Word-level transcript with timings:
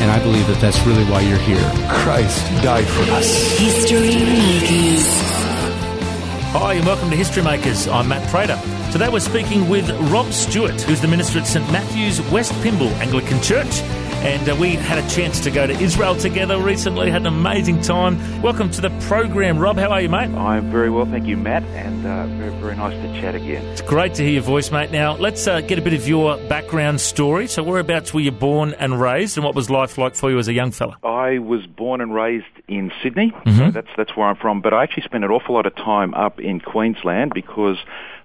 And 0.00 0.10
I 0.10 0.22
believe 0.22 0.46
that 0.48 0.60
that's 0.60 0.80
really 0.86 1.04
why 1.04 1.20
you're 1.20 1.38
here. 1.38 1.62
Christ 1.88 2.44
died 2.62 2.86
for 2.86 3.02
us. 3.12 3.58
History 3.58 4.16
Makers. 4.24 5.06
Hi, 6.52 6.74
and 6.74 6.86
welcome 6.86 7.10
to 7.10 7.16
History 7.16 7.42
Makers. 7.42 7.88
I'm 7.88 8.08
Matt 8.08 8.28
Prater. 8.28 8.60
Today 8.92 9.08
we're 9.08 9.20
speaking 9.20 9.68
with 9.68 9.90
Rob 10.12 10.32
Stewart, 10.32 10.80
who's 10.82 11.00
the 11.00 11.08
minister 11.08 11.38
at 11.38 11.46
St 11.46 11.64
Matthew's 11.72 12.20
West 12.30 12.52
Pymble 12.62 12.90
Anglican 13.00 13.40
Church. 13.42 13.80
And 14.24 14.48
uh, 14.48 14.56
we 14.58 14.70
had 14.70 14.96
a 14.96 15.06
chance 15.10 15.40
to 15.40 15.50
go 15.50 15.66
to 15.66 15.74
Israel 15.74 16.16
together 16.16 16.58
recently, 16.58 17.10
had 17.10 17.20
an 17.20 17.26
amazing 17.26 17.82
time. 17.82 18.40
Welcome 18.40 18.70
to 18.70 18.80
the 18.80 18.88
program, 19.06 19.58
Rob. 19.58 19.76
How 19.76 19.90
are 19.90 20.00
you, 20.00 20.08
mate? 20.08 20.30
I'm 20.30 20.70
very 20.70 20.88
well, 20.88 21.04
thank 21.04 21.26
you, 21.26 21.36
Matt, 21.36 21.62
and 21.64 22.06
uh, 22.06 22.26
very, 22.38 22.54
very 22.54 22.74
nice 22.74 22.94
to 23.02 23.20
chat 23.20 23.34
again. 23.34 23.62
It's 23.66 23.82
great 23.82 24.14
to 24.14 24.22
hear 24.22 24.32
your 24.32 24.42
voice, 24.42 24.72
mate. 24.72 24.90
Now, 24.90 25.14
let's 25.16 25.46
uh, 25.46 25.60
get 25.60 25.78
a 25.78 25.82
bit 25.82 25.92
of 25.92 26.08
your 26.08 26.38
background 26.48 27.02
story. 27.02 27.46
So, 27.48 27.62
whereabouts 27.62 28.14
were 28.14 28.20
you 28.20 28.30
born 28.30 28.72
and 28.72 28.98
raised, 28.98 29.36
and 29.36 29.44
what 29.44 29.54
was 29.54 29.68
life 29.68 29.98
like 29.98 30.14
for 30.14 30.30
you 30.30 30.38
as 30.38 30.48
a 30.48 30.54
young 30.54 30.70
fella? 30.70 30.96
I 31.04 31.38
was 31.40 31.66
born 31.66 32.00
and 32.00 32.14
raised 32.14 32.46
in 32.66 32.92
Sydney, 33.02 33.30
so 33.44 33.70
that's 33.72 33.90
that's 33.94 34.16
where 34.16 34.26
I'm 34.26 34.36
from. 34.36 34.62
But 34.62 34.72
I 34.72 34.84
actually 34.84 35.02
spent 35.02 35.24
an 35.24 35.30
awful 35.30 35.54
lot 35.54 35.66
of 35.66 35.76
time 35.76 36.14
up 36.14 36.40
in 36.40 36.60
Queensland 36.60 37.32
because 37.34 37.76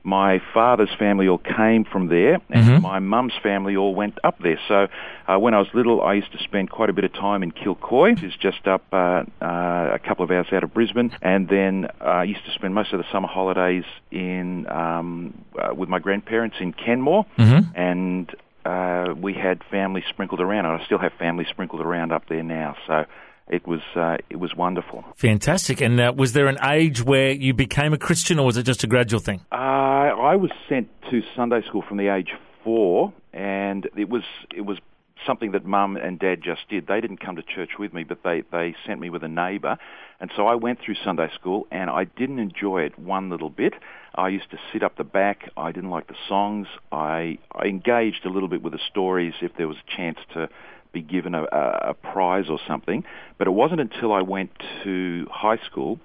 my 0.09 0.41
father's 0.53 0.89
family 0.97 1.27
all 1.27 1.37
came 1.37 1.85
from 1.85 2.07
there, 2.07 2.39
and 2.49 2.81
my 2.81 2.99
mum's 2.99 3.33
family 3.43 3.75
all 3.75 3.93
went 3.93 4.17
up 4.23 4.37
there. 4.39 4.59
So 4.67 4.87
uh, 5.27 5.37
when 5.37 5.53
I 5.53 5.59
was 5.59 5.67
little, 5.73 6.01
I 6.01 6.15
used 6.15 6.31
to 6.31 6.39
spend 6.43 6.71
quite 6.71 6.89
a 6.89 6.93
bit 6.93 7.03
of 7.03 7.13
time 7.13 7.43
in 7.43 7.51
Kilcoy, 7.51 8.15
which 8.15 8.23
is 8.23 8.33
just 8.41 8.67
up 8.67 8.83
uh, 8.91 9.23
uh, 9.41 9.93
a 9.93 9.99
couple 9.99 10.25
of 10.25 10.31
hours 10.31 10.47
out 10.51 10.63
of 10.63 10.73
Brisbane, 10.73 11.11
and 11.21 11.47
then 11.47 11.87
uh, 12.01 12.21
I 12.21 12.23
used 12.23 12.43
to 12.45 12.51
spend 12.53 12.73
most 12.73 12.91
of 12.91 12.99
the 12.99 13.05
summer 13.11 13.27
holidays 13.27 13.85
in 14.11 14.67
um, 14.69 15.45
uh, 15.57 15.73
with 15.75 15.89
my 15.89 15.99
grandparents 15.99 16.57
in 16.59 16.73
Kenmore, 16.73 17.25
and 17.37 18.33
uh, 18.65 19.13
we 19.15 19.33
had 19.33 19.61
family 19.69 20.03
sprinkled 20.09 20.41
around, 20.41 20.65
and 20.65 20.81
I 20.81 20.85
still 20.85 20.99
have 20.99 21.13
family 21.13 21.45
sprinkled 21.49 21.81
around 21.81 22.11
up 22.11 22.23
there 22.27 22.43
now. 22.43 22.75
So 22.87 23.05
it 23.49 23.67
was 23.67 23.81
uh, 23.95 24.17
it 24.29 24.37
was 24.37 24.55
wonderful. 24.55 25.03
Fantastic. 25.15 25.81
And 25.81 25.99
uh, 25.99 26.13
was 26.15 26.33
there 26.33 26.47
an 26.47 26.59
age 26.63 27.03
where 27.03 27.31
you 27.31 27.53
became 27.53 27.93
a 27.93 27.97
Christian, 27.97 28.39
or 28.39 28.45
was 28.45 28.57
it 28.57 28.63
just 28.63 28.83
a 28.83 28.87
gradual 28.87 29.19
thing? 29.19 29.41
Uh, 29.51 29.98
I 30.19 30.35
was 30.35 30.51
sent 30.67 30.89
to 31.09 31.21
Sunday 31.35 31.61
school 31.65 31.81
from 31.81 31.97
the 31.97 32.13
age 32.13 32.33
four, 32.63 33.13
and 33.31 33.89
it 33.95 34.09
was 34.09 34.23
it 34.53 34.61
was 34.61 34.77
something 35.25 35.51
that 35.51 35.65
Mum 35.65 35.95
and 35.95 36.19
Dad 36.19 36.41
just 36.43 36.67
did. 36.69 36.87
They 36.87 36.99
didn't 36.99 37.19
come 37.19 37.37
to 37.37 37.41
church 37.41 37.71
with 37.79 37.93
me, 37.93 38.03
but 38.03 38.19
they 38.23 38.43
they 38.51 38.75
sent 38.85 38.99
me 38.99 39.09
with 39.09 39.23
a 39.23 39.29
neighbour, 39.29 39.77
and 40.19 40.29
so 40.35 40.45
I 40.45 40.55
went 40.55 40.79
through 40.81 40.95
Sunday 41.03 41.29
school, 41.33 41.67
and 41.71 41.89
I 41.89 42.03
didn't 42.03 42.39
enjoy 42.39 42.81
it 42.81 42.99
one 42.99 43.29
little 43.29 43.49
bit. 43.49 43.73
I 44.13 44.27
used 44.27 44.51
to 44.51 44.57
sit 44.73 44.83
up 44.83 44.97
the 44.97 45.05
back. 45.05 45.51
I 45.55 45.71
didn't 45.71 45.89
like 45.89 46.07
the 46.07 46.17
songs. 46.27 46.67
I 46.91 47.37
I 47.53 47.65
engaged 47.65 48.25
a 48.25 48.29
little 48.29 48.49
bit 48.49 48.61
with 48.61 48.73
the 48.73 48.79
stories 48.89 49.35
if 49.41 49.55
there 49.57 49.67
was 49.67 49.77
a 49.77 49.95
chance 49.95 50.19
to 50.33 50.49
be 50.91 51.01
given 51.01 51.33
a, 51.33 51.43
a, 51.43 51.89
a 51.89 51.93
prize 51.93 52.49
or 52.49 52.59
something. 52.67 53.05
But 53.37 53.47
it 53.47 53.51
wasn't 53.51 53.79
until 53.79 54.11
I 54.11 54.21
went 54.23 54.51
to 54.83 55.27
high 55.31 55.59
school, 55.65 55.99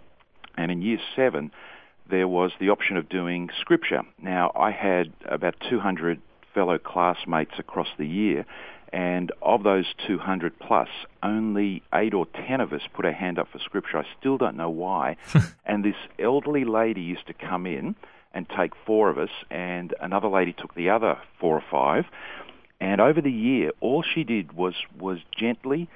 and 0.56 0.71
in 0.71 0.83
year 0.83 0.99
seven, 1.17 1.51
there 2.08 2.28
was 2.28 2.52
the 2.60 2.70
option 2.70 2.97
of 2.97 3.08
doing 3.08 3.50
scripture. 3.60 4.02
Now, 4.20 4.53
I 4.54 4.70
had 4.70 5.12
about 5.25 5.56
200 5.69 6.20
fellow 6.53 6.78
classmates 6.78 7.54
across 7.59 7.88
the 7.98 8.06
year, 8.06 8.47
and 8.92 9.32
of 9.42 9.65
those 9.65 9.87
200 10.06 10.59
plus, 10.59 10.88
only 11.22 11.82
eight 11.93 12.14
or 12.14 12.26
ten 12.26 12.60
of 12.60 12.72
us 12.72 12.82
put 12.93 13.04
our 13.04 13.12
hand 13.12 13.38
up 13.38 13.48
for 13.50 13.59
scripture. 13.59 13.98
I 13.98 14.06
still 14.20 14.38
don't 14.38 14.56
know 14.56 14.70
why. 14.70 15.16
and 15.66 15.84
this 15.84 15.97
elderly 16.19 16.64
lady 16.64 17.00
used 17.00 17.26
to 17.26 17.34
come 17.34 17.66
in 17.66 17.97
and 18.32 18.48
take 18.48 18.72
four 18.87 19.10
of 19.10 19.19
us, 19.19 19.31
and 19.50 19.94
another 20.00 20.28
lady 20.28 20.53
took 20.53 20.75
the 20.75 20.91
other 20.91 21.19
four 21.41 21.56
or 21.56 21.64
five. 21.70 22.04
And 22.81 23.00
over 23.00 23.20
the 23.20 23.32
year, 23.32 23.70
all 23.81 24.03
she 24.03 24.25
did 24.25 24.53
was 24.53 24.75
was 24.98 25.19
gently 25.37 25.88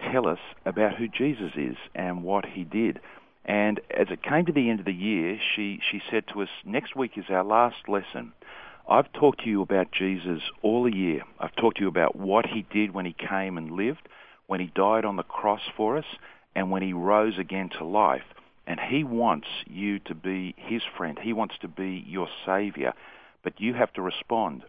tell 0.00 0.26
us 0.26 0.38
about 0.64 0.96
who 0.96 1.08
Jesus 1.08 1.52
is 1.56 1.76
and 1.94 2.22
what 2.22 2.44
he 2.44 2.64
did. 2.64 3.00
And 3.46 3.80
as 3.96 4.08
it 4.10 4.24
came 4.24 4.44
to 4.46 4.52
the 4.52 4.68
end 4.68 4.80
of 4.80 4.86
the 4.86 4.92
year, 4.92 5.38
she, 5.54 5.80
she 5.88 6.02
said 6.10 6.24
to 6.32 6.42
us, 6.42 6.48
next 6.64 6.96
week 6.96 7.12
is 7.16 7.26
our 7.30 7.44
last 7.44 7.88
lesson. 7.88 8.32
I've 8.88 9.12
talked 9.12 9.44
to 9.44 9.48
you 9.48 9.62
about 9.62 9.92
Jesus 9.92 10.42
all 10.62 10.82
the 10.82 10.94
year. 10.94 11.22
I've 11.38 11.54
talked 11.54 11.76
to 11.76 11.82
you 11.82 11.88
about 11.88 12.16
what 12.16 12.46
he 12.46 12.66
did 12.72 12.92
when 12.92 13.06
he 13.06 13.14
came 13.14 13.56
and 13.56 13.70
lived, 13.70 14.08
when 14.48 14.58
he 14.60 14.66
died 14.74 15.04
on 15.04 15.16
the 15.16 15.22
cross 15.22 15.62
for 15.76 15.96
us, 15.96 16.04
and 16.56 16.70
when 16.70 16.82
he 16.82 16.92
rose 16.92 17.38
again 17.38 17.70
to 17.78 17.84
life. 17.84 18.22
And 18.66 18.80
he 18.80 19.04
wants 19.04 19.46
you 19.66 20.00
to 20.00 20.14
be 20.14 20.54
his 20.58 20.82
friend. 20.96 21.16
He 21.22 21.32
wants 21.32 21.54
to 21.60 21.68
be 21.68 22.04
your 22.06 22.28
savior. 22.44 22.94
But 23.44 23.60
you 23.60 23.74
have 23.74 23.92
to 23.92 24.02
respond. 24.02 24.64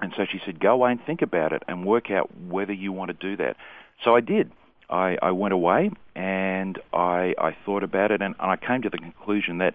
And 0.00 0.12
so 0.16 0.24
she 0.30 0.40
said, 0.44 0.58
go 0.58 0.72
away 0.72 0.92
and 0.92 1.00
think 1.04 1.22
about 1.22 1.52
it 1.52 1.62
and 1.68 1.86
work 1.86 2.10
out 2.10 2.28
whether 2.36 2.72
you 2.72 2.90
want 2.90 3.10
to 3.10 3.28
do 3.28 3.36
that. 3.36 3.56
So 4.02 4.16
I 4.16 4.20
did. 4.20 4.50
I, 4.90 5.16
I 5.22 5.30
went 5.30 5.54
away 5.54 5.90
and 6.14 6.78
I, 6.92 7.34
I 7.38 7.56
thought 7.64 7.82
about 7.82 8.10
it 8.10 8.20
and, 8.22 8.34
and 8.38 8.50
I 8.50 8.56
came 8.56 8.82
to 8.82 8.90
the 8.90 8.98
conclusion 8.98 9.58
that 9.58 9.74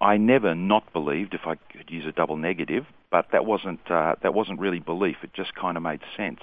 I 0.00 0.16
never 0.16 0.54
not 0.54 0.92
believed, 0.92 1.32
if 1.34 1.42
I 1.46 1.54
could 1.54 1.90
use 1.90 2.04
a 2.06 2.12
double 2.12 2.36
negative, 2.36 2.84
but 3.10 3.26
that 3.32 3.46
wasn't, 3.46 3.88
uh, 3.90 4.16
that 4.22 4.34
wasn't 4.34 4.58
really 4.58 4.80
belief. 4.80 5.16
It 5.22 5.32
just 5.32 5.54
kind 5.54 5.76
of 5.76 5.82
made 5.82 6.00
sense. 6.16 6.40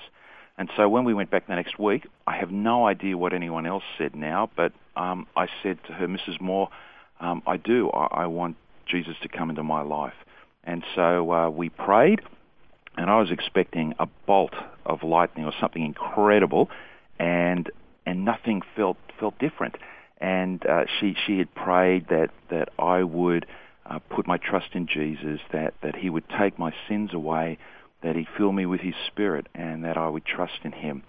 And 0.58 0.70
so 0.76 0.88
when 0.90 1.04
we 1.04 1.14
went 1.14 1.30
back 1.30 1.48
the 1.48 1.56
next 1.56 1.78
week, 1.78 2.08
I 2.26 2.38
have 2.38 2.52
no 2.52 2.88
idea 2.88 3.18
what 3.18 3.34
anyone 3.34 3.66
else 3.66 3.84
said 3.98 4.16
now, 4.16 4.50
but 4.56 4.72
um, 4.96 5.28
I 5.36 5.48
said 5.62 5.80
to 5.88 5.94
her, 5.94 6.08
Mrs. 6.08 6.40
Moore, 6.40 6.70
um, 7.20 7.42
I 7.46 7.58
do. 7.58 7.90
I, 7.92 8.24
I 8.24 8.26
want 8.28 8.56
Jesus 8.86 9.16
to 9.22 9.30
come 9.30 9.50
into 9.50 9.64
my 9.64 9.82
life. 9.82 10.14
And 10.64 10.84
so 10.96 11.32
uh, 11.32 11.50
we 11.50 11.70
prayed 11.70 12.22
and 13.00 13.10
I 13.10 13.20
was 13.20 13.32
expecting 13.32 13.94
a 13.98 14.08
bolt 14.28 14.54
of 14.86 15.04
lightning 15.04 15.46
or 15.46 15.54
something 15.60 15.84
incredible, 15.84 16.70
and 17.18 17.70
and 18.10 18.26
nothing 18.26 18.62
felt 18.76 18.98
felt 19.20 19.38
different. 19.38 19.76
And 20.20 20.66
uh, 20.66 20.86
she 21.00 21.16
she 21.26 21.38
had 21.38 21.54
prayed 21.54 22.08
that 22.10 22.30
that 22.50 22.70
I 22.80 23.04
would 23.04 23.46
uh, 23.86 24.00
put 24.16 24.28
my 24.28 24.38
trust 24.38 24.70
in 24.74 24.88
Jesus, 24.88 25.40
that 25.52 25.76
that 25.84 25.96
He 25.96 26.10
would 26.10 26.28
take 26.28 26.58
my 26.58 26.74
sins 26.88 27.14
away, 27.14 27.58
that 28.04 28.16
He'd 28.16 28.28
fill 28.38 28.52
me 28.52 28.66
with 28.66 28.82
His 28.82 28.96
Spirit, 29.08 29.48
and 29.54 29.86
that 29.86 29.98
I 29.98 30.10
would 30.10 30.26
trust 30.26 30.60
in 30.64 30.72
Him. 30.72 31.04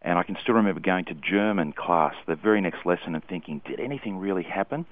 And 0.00 0.18
I 0.18 0.22
can 0.22 0.36
still 0.42 0.54
remember 0.54 0.80
going 0.80 1.06
to 1.06 1.14
German 1.14 1.72
class 1.72 2.14
the 2.26 2.36
very 2.36 2.60
next 2.60 2.84
lesson 2.84 3.14
and 3.14 3.24
thinking, 3.24 3.62
did 3.66 3.80
anything 3.80 4.18
really 4.18 4.42
happen? 4.42 4.84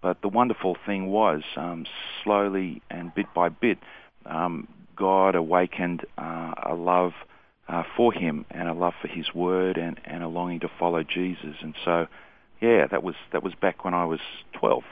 But 0.00 0.22
the 0.22 0.28
wonderful 0.28 0.76
thing 0.86 1.10
was, 1.10 1.42
um, 1.56 1.86
slowly 2.22 2.80
and 2.88 3.12
bit 3.12 3.26
by 3.34 3.48
bit, 3.48 3.78
um, 4.24 4.68
God 4.94 5.34
awakened 5.34 6.06
uh, 6.16 6.54
a 6.62 6.74
love 6.74 7.14
uh, 7.74 7.82
for 7.96 8.12
Him 8.12 8.44
and 8.50 8.68
a 8.68 8.72
love 8.72 8.94
for 9.02 9.08
His 9.08 9.34
Word 9.34 9.76
and, 9.78 10.00
and 10.04 10.22
a 10.22 10.28
longing 10.28 10.60
to 10.60 10.68
follow 10.78 11.02
Jesus. 11.02 11.56
And 11.60 11.74
so, 11.84 12.06
yeah, 12.60 12.86
that 12.86 13.02
was 13.02 13.16
that 13.32 13.42
was 13.42 13.54
back 13.54 13.84
when 13.84 13.94
I 13.94 14.04
was 14.04 14.20
twelve. 14.52 14.84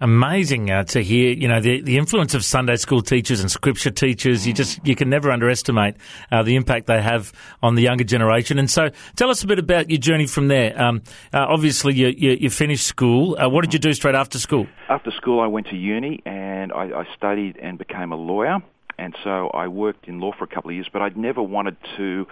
Amazing 0.00 0.70
uh, 0.70 0.84
to 0.84 1.02
hear, 1.02 1.32
you 1.32 1.48
know, 1.48 1.60
the, 1.60 1.82
the 1.82 1.98
influence 1.98 2.32
of 2.32 2.44
Sunday 2.44 2.76
school 2.76 3.02
teachers 3.02 3.40
and 3.40 3.50
scripture 3.50 3.90
teachers. 3.90 4.46
You 4.46 4.54
just 4.54 4.80
you 4.86 4.96
can 4.96 5.10
never 5.10 5.30
underestimate 5.30 5.96
uh, 6.32 6.42
the 6.42 6.56
impact 6.56 6.86
they 6.86 7.02
have 7.02 7.32
on 7.62 7.74
the 7.74 7.82
younger 7.82 8.04
generation. 8.04 8.58
And 8.58 8.70
so, 8.70 8.90
tell 9.16 9.28
us 9.28 9.42
a 9.42 9.46
bit 9.46 9.58
about 9.58 9.90
your 9.90 9.98
journey 9.98 10.26
from 10.26 10.48
there. 10.48 10.80
Um, 10.80 11.02
uh, 11.34 11.44
obviously, 11.48 11.94
you, 11.94 12.14
you, 12.16 12.38
you 12.40 12.50
finished 12.50 12.86
school. 12.86 13.36
Uh, 13.38 13.50
what 13.50 13.62
did 13.64 13.74
you 13.74 13.80
do 13.80 13.92
straight 13.92 14.14
after 14.14 14.38
school? 14.38 14.66
After 14.88 15.10
school, 15.10 15.40
I 15.40 15.48
went 15.48 15.66
to 15.66 15.76
uni 15.76 16.22
and 16.24 16.72
I, 16.72 17.00
I 17.00 17.04
studied 17.14 17.58
and 17.58 17.76
became 17.76 18.12
a 18.12 18.16
lawyer. 18.16 18.62
And 18.98 19.14
so 19.24 19.48
I 19.48 19.68
worked 19.68 20.06
in 20.08 20.20
law 20.20 20.32
for 20.36 20.44
a 20.44 20.48
couple 20.48 20.70
of 20.70 20.74
years, 20.74 20.88
but 20.92 21.02
I'd 21.02 21.16
never 21.16 21.42
wanted 21.42 21.76
to 21.96 22.26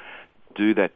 do 0.54 0.74
that 0.74 0.92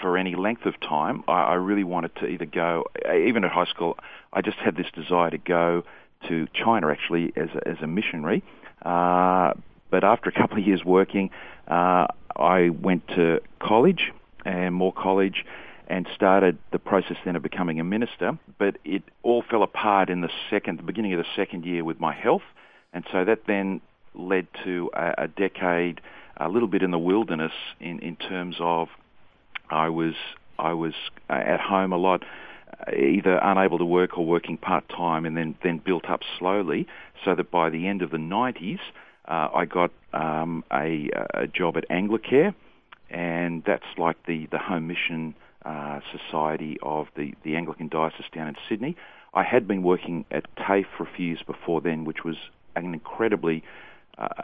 for 0.00 0.16
any 0.16 0.36
length 0.36 0.66
of 0.66 0.78
time. 0.80 1.24
I, 1.26 1.42
I 1.42 1.54
really 1.54 1.84
wanted 1.84 2.14
to 2.16 2.26
either 2.26 2.46
go, 2.46 2.84
even 3.12 3.44
at 3.44 3.50
high 3.50 3.66
school, 3.66 3.98
I 4.32 4.42
just 4.42 4.58
had 4.58 4.76
this 4.76 4.86
desire 4.94 5.30
to 5.30 5.38
go 5.38 5.84
to 6.28 6.46
China 6.54 6.90
actually 6.90 7.32
as 7.36 7.48
a, 7.54 7.68
as 7.68 7.76
a 7.82 7.86
missionary. 7.86 8.42
Uh, 8.84 9.54
but 9.90 10.04
after 10.04 10.28
a 10.28 10.32
couple 10.32 10.58
of 10.58 10.66
years 10.66 10.84
working, 10.84 11.30
uh, 11.66 12.06
I 12.36 12.70
went 12.70 13.08
to 13.08 13.40
college 13.60 14.12
and 14.44 14.74
more 14.74 14.92
college 14.92 15.44
and 15.88 16.06
started 16.14 16.58
the 16.70 16.78
process 16.78 17.16
then 17.24 17.34
of 17.34 17.42
becoming 17.42 17.80
a 17.80 17.84
minister. 17.84 18.38
But 18.58 18.76
it 18.84 19.02
all 19.22 19.42
fell 19.42 19.62
apart 19.62 20.10
in 20.10 20.20
the 20.20 20.30
second, 20.50 20.78
the 20.78 20.82
beginning 20.82 21.14
of 21.14 21.18
the 21.18 21.30
second 21.34 21.64
year 21.64 21.82
with 21.82 21.98
my 21.98 22.14
health. 22.14 22.42
And 22.92 23.04
so 23.10 23.24
that 23.24 23.40
then 23.46 23.80
led 24.18 24.46
to 24.64 24.90
a, 24.92 25.14
a 25.18 25.28
decade, 25.28 26.00
a 26.36 26.48
little 26.48 26.68
bit 26.68 26.82
in 26.82 26.90
the 26.90 26.98
wilderness 26.98 27.52
in, 27.80 27.98
in 28.00 28.16
terms 28.16 28.56
of 28.60 28.88
I 29.70 29.88
was 29.88 30.14
I 30.58 30.72
was 30.72 30.94
uh, 31.30 31.34
at 31.34 31.60
home 31.60 31.92
a 31.92 31.96
lot, 31.96 32.24
uh, 32.86 32.92
either 32.94 33.38
unable 33.42 33.78
to 33.78 33.84
work 33.84 34.18
or 34.18 34.26
working 34.26 34.56
part 34.56 34.88
time, 34.88 35.24
and 35.24 35.36
then 35.36 35.54
then 35.62 35.78
built 35.78 36.08
up 36.08 36.20
slowly, 36.38 36.86
so 37.24 37.34
that 37.34 37.50
by 37.50 37.70
the 37.70 37.86
end 37.86 38.02
of 38.02 38.10
the 38.10 38.16
90s, 38.16 38.80
uh, 39.26 39.48
I 39.54 39.64
got 39.66 39.90
um, 40.12 40.64
a, 40.72 41.10
a 41.34 41.46
job 41.46 41.76
at 41.76 41.88
Anglicare, 41.90 42.54
and 43.10 43.62
that's 43.64 43.86
like 43.96 44.16
the 44.26 44.46
the 44.46 44.58
home 44.58 44.86
mission 44.86 45.34
uh, 45.64 46.00
society 46.12 46.78
of 46.82 47.08
the 47.16 47.34
the 47.44 47.56
Anglican 47.56 47.88
diocese 47.88 48.26
down 48.32 48.48
in 48.48 48.56
Sydney. 48.68 48.96
I 49.34 49.42
had 49.42 49.68
been 49.68 49.82
working 49.82 50.24
at 50.30 50.44
TAFE 50.56 50.86
for 50.96 51.04
a 51.04 51.10
few 51.14 51.26
years 51.26 51.42
before 51.46 51.80
then, 51.82 52.04
which 52.04 52.24
was 52.24 52.36
an 52.74 52.94
incredibly 52.94 53.62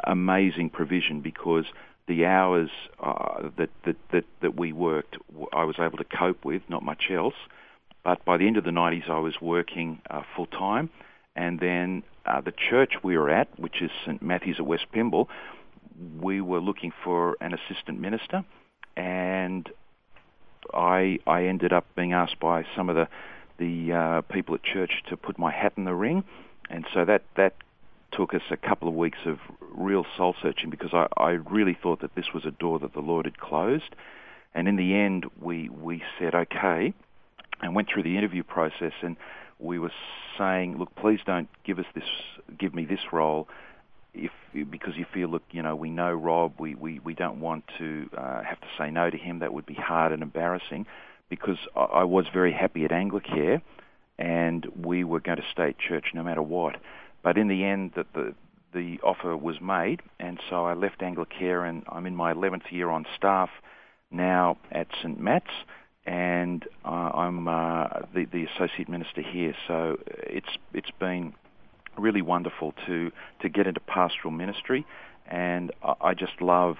amazing 0.04 0.70
provision 0.70 1.20
because 1.20 1.64
the 2.06 2.26
hours 2.26 2.70
uh, 3.02 3.48
that, 3.56 3.70
that, 3.84 3.96
that, 4.12 4.24
that 4.42 4.56
we 4.56 4.72
worked, 4.72 5.16
I 5.52 5.64
was 5.64 5.76
able 5.78 5.98
to 5.98 6.04
cope 6.04 6.44
with, 6.44 6.62
not 6.68 6.82
much 6.82 7.04
else. 7.10 7.34
But 8.04 8.24
by 8.24 8.36
the 8.36 8.46
end 8.46 8.58
of 8.58 8.64
the 8.64 8.70
90s, 8.70 9.08
I 9.08 9.18
was 9.18 9.40
working 9.40 10.00
uh, 10.10 10.22
full 10.36 10.46
time. 10.46 10.90
And 11.34 11.58
then 11.58 12.02
uh, 12.26 12.42
the 12.42 12.52
church 12.52 12.92
we 13.02 13.16
were 13.16 13.30
at, 13.30 13.58
which 13.58 13.80
is 13.80 13.90
St 14.04 14.22
Matthew's 14.22 14.56
at 14.58 14.66
West 14.66 14.86
Pymble, 14.92 15.28
we 16.20 16.40
were 16.40 16.60
looking 16.60 16.92
for 17.02 17.36
an 17.40 17.54
assistant 17.54 18.00
minister. 18.00 18.44
And 18.96 19.68
I, 20.72 21.18
I 21.26 21.46
ended 21.46 21.72
up 21.72 21.86
being 21.96 22.12
asked 22.12 22.38
by 22.38 22.64
some 22.76 22.90
of 22.90 22.96
the, 22.96 23.08
the 23.58 23.92
uh, 23.92 24.20
people 24.22 24.54
at 24.54 24.62
church 24.62 25.02
to 25.08 25.16
put 25.16 25.38
my 25.38 25.50
hat 25.50 25.72
in 25.76 25.84
the 25.84 25.94
ring. 25.94 26.24
And 26.68 26.84
so 26.92 27.04
that, 27.06 27.22
that 27.36 27.54
took 28.16 28.34
us 28.34 28.42
a 28.50 28.56
couple 28.56 28.88
of 28.88 28.94
weeks 28.94 29.18
of 29.26 29.38
real 29.60 30.04
soul 30.16 30.34
searching 30.42 30.70
because 30.70 30.90
I, 30.92 31.06
I 31.16 31.30
really 31.30 31.76
thought 31.80 32.00
that 32.00 32.14
this 32.14 32.26
was 32.32 32.44
a 32.44 32.50
door 32.50 32.78
that 32.80 32.92
the 32.94 33.00
Lord 33.00 33.26
had 33.26 33.38
closed. 33.38 33.94
And 34.54 34.68
in 34.68 34.76
the 34.76 34.94
end, 34.94 35.26
we, 35.40 35.68
we 35.68 36.02
said, 36.18 36.34
okay, 36.34 36.94
and 37.60 37.74
went 37.74 37.88
through 37.92 38.04
the 38.04 38.16
interview 38.16 38.42
process 38.42 38.92
and 39.02 39.16
we 39.58 39.78
were 39.78 39.92
saying, 40.38 40.78
look, 40.78 40.94
please 40.96 41.20
don't 41.26 41.48
give 41.64 41.78
us 41.78 41.86
this, 41.94 42.04
give 42.58 42.74
me 42.74 42.84
this 42.84 43.00
role 43.12 43.48
if 44.14 44.30
because 44.70 44.96
you 44.96 45.04
feel, 45.12 45.28
look, 45.28 45.42
you 45.50 45.62
know, 45.62 45.74
we 45.74 45.90
know 45.90 46.12
Rob, 46.12 46.54
we, 46.58 46.74
we, 46.76 47.00
we 47.00 47.14
don't 47.14 47.40
want 47.40 47.64
to 47.78 48.08
uh, 48.16 48.42
have 48.42 48.60
to 48.60 48.66
say 48.78 48.90
no 48.90 49.10
to 49.10 49.16
him. 49.16 49.40
That 49.40 49.52
would 49.52 49.66
be 49.66 49.74
hard 49.74 50.12
and 50.12 50.22
embarrassing 50.22 50.86
because 51.28 51.58
I, 51.74 51.80
I 51.80 52.04
was 52.04 52.26
very 52.32 52.52
happy 52.52 52.84
at 52.84 52.92
Anglicare 52.92 53.60
and 54.18 54.66
we 54.80 55.02
were 55.02 55.20
going 55.20 55.38
to 55.38 55.44
stay 55.52 55.70
at 55.70 55.78
church 55.78 56.06
no 56.14 56.22
matter 56.22 56.42
what. 56.42 56.76
But 57.24 57.38
in 57.38 57.48
the 57.48 57.64
end, 57.64 57.92
that 57.96 58.12
the 58.12 58.34
the 58.72 59.00
offer 59.02 59.36
was 59.36 59.60
made, 59.60 60.02
and 60.18 60.38
so 60.50 60.66
I 60.66 60.74
left 60.74 61.00
Anglicare, 61.00 61.68
and 61.68 61.84
I'm 61.88 62.06
in 62.06 62.16
my 62.16 62.34
11th 62.34 62.72
year 62.72 62.90
on 62.90 63.06
staff 63.16 63.48
now 64.10 64.58
at 64.72 64.88
St 65.00 65.18
Matt's, 65.18 65.46
and 66.04 66.64
uh, 66.84 66.88
I'm 66.88 67.48
uh, 67.48 67.86
the 68.14 68.26
the 68.26 68.44
associate 68.44 68.88
minister 68.88 69.22
here. 69.22 69.54
So 69.66 69.98
it's 70.08 70.58
it's 70.74 70.90
been 71.00 71.32
really 71.96 72.20
wonderful 72.20 72.74
to 72.86 73.10
to 73.40 73.48
get 73.48 73.66
into 73.66 73.80
pastoral 73.80 74.30
ministry, 74.30 74.84
and 75.26 75.72
I, 75.82 75.94
I 76.00 76.14
just 76.14 76.42
love 76.42 76.76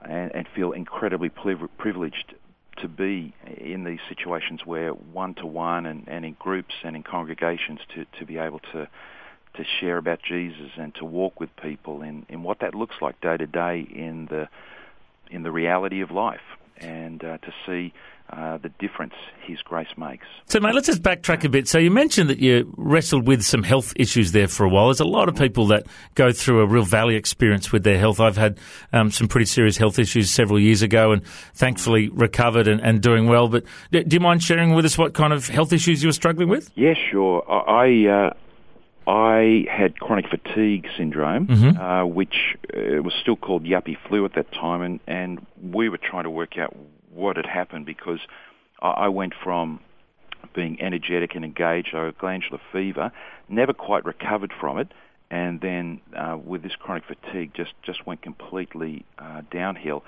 and, 0.00 0.34
and 0.34 0.46
feel 0.54 0.72
incredibly 0.72 1.28
privileged 1.28 2.34
to 2.78 2.88
be 2.88 3.34
in 3.58 3.84
these 3.84 3.98
situations 4.08 4.60
where 4.64 4.92
one 4.92 5.34
to 5.34 5.46
one 5.46 5.84
and, 5.84 6.06
in 6.08 6.36
groups 6.38 6.74
and 6.84 6.94
in 6.94 7.02
congregations 7.02 7.80
to, 7.94 8.06
to 8.18 8.24
be 8.24 8.38
able 8.38 8.60
to 8.72 8.88
to 9.54 9.64
share 9.80 9.98
about 9.98 10.20
Jesus 10.22 10.70
and 10.76 10.94
to 10.96 11.04
walk 11.04 11.40
with 11.40 11.50
people 11.56 12.02
in, 12.02 12.26
in 12.28 12.42
what 12.42 12.60
that 12.60 12.74
looks 12.74 12.96
like 13.00 13.20
day 13.20 13.36
to 13.36 13.46
day 13.46 13.80
in 13.80 14.26
the 14.26 14.48
in 15.30 15.42
the 15.42 15.50
reality 15.50 16.00
of 16.00 16.10
life 16.10 16.40
and 16.80 17.22
uh, 17.22 17.38
to 17.38 17.52
see 17.66 17.92
uh, 18.30 18.58
the 18.58 18.68
difference 18.78 19.14
His 19.42 19.60
grace 19.62 19.88
makes. 19.96 20.26
So, 20.46 20.60
mate, 20.60 20.74
let's 20.74 20.86
just 20.86 21.02
backtrack 21.02 21.44
a 21.44 21.48
bit. 21.48 21.66
So, 21.66 21.78
you 21.78 21.90
mentioned 21.90 22.28
that 22.28 22.38
you 22.38 22.72
wrestled 22.76 23.26
with 23.26 23.42
some 23.42 23.62
health 23.62 23.92
issues 23.96 24.32
there 24.32 24.48
for 24.48 24.64
a 24.64 24.68
while. 24.68 24.86
There's 24.86 25.00
a 25.00 25.06
lot 25.06 25.28
of 25.28 25.36
people 25.36 25.66
that 25.68 25.86
go 26.14 26.30
through 26.30 26.60
a 26.60 26.66
real 26.66 26.84
valley 26.84 27.16
experience 27.16 27.72
with 27.72 27.84
their 27.84 27.98
health. 27.98 28.20
I've 28.20 28.36
had 28.36 28.58
um, 28.92 29.10
some 29.10 29.28
pretty 29.28 29.46
serious 29.46 29.76
health 29.78 29.98
issues 29.98 30.30
several 30.30 30.60
years 30.60 30.82
ago 30.82 31.12
and 31.12 31.26
thankfully 31.54 32.10
recovered 32.10 32.68
and, 32.68 32.80
and 32.82 33.00
doing 33.00 33.28
well. 33.28 33.48
But 33.48 33.64
do 33.90 34.04
you 34.10 34.20
mind 34.20 34.42
sharing 34.42 34.74
with 34.74 34.84
us 34.84 34.98
what 34.98 35.14
kind 35.14 35.32
of 35.32 35.48
health 35.48 35.72
issues 35.72 36.02
you 36.02 36.08
were 36.08 36.12
struggling 36.12 36.48
with? 36.48 36.70
Yeah, 36.74 36.94
sure. 37.10 37.44
I. 37.50 38.06
Uh, 38.06 38.34
I 39.08 39.64
had 39.70 39.98
chronic 39.98 40.26
fatigue 40.28 40.86
syndrome, 40.98 41.46
mm-hmm. 41.46 41.80
uh, 41.80 42.04
which 42.04 42.56
uh, 42.76 43.02
was 43.02 43.14
still 43.18 43.36
called 43.36 43.64
yuppie 43.64 43.96
flu 44.06 44.26
at 44.26 44.34
that 44.34 44.52
time, 44.52 44.82
and, 44.82 45.00
and 45.06 45.46
we 45.62 45.88
were 45.88 45.96
trying 45.96 46.24
to 46.24 46.30
work 46.30 46.58
out 46.58 46.76
what 47.10 47.36
had 47.36 47.46
happened 47.46 47.86
because 47.86 48.20
I, 48.82 48.90
I 48.90 49.08
went 49.08 49.32
from 49.42 49.80
being 50.54 50.78
energetic 50.82 51.34
and 51.34 51.42
engaged, 51.42 51.94
I 51.94 52.04
had 52.04 52.18
glandular 52.18 52.60
fever, 52.70 53.10
never 53.48 53.72
quite 53.72 54.04
recovered 54.04 54.52
from 54.60 54.78
it, 54.78 54.88
and 55.30 55.58
then 55.62 56.02
uh, 56.14 56.36
with 56.36 56.62
this 56.62 56.72
chronic 56.78 57.04
fatigue, 57.06 57.52
just 57.54 57.72
just 57.82 58.06
went 58.06 58.20
completely 58.20 59.06
uh, 59.18 59.40
downhill. 59.50 60.04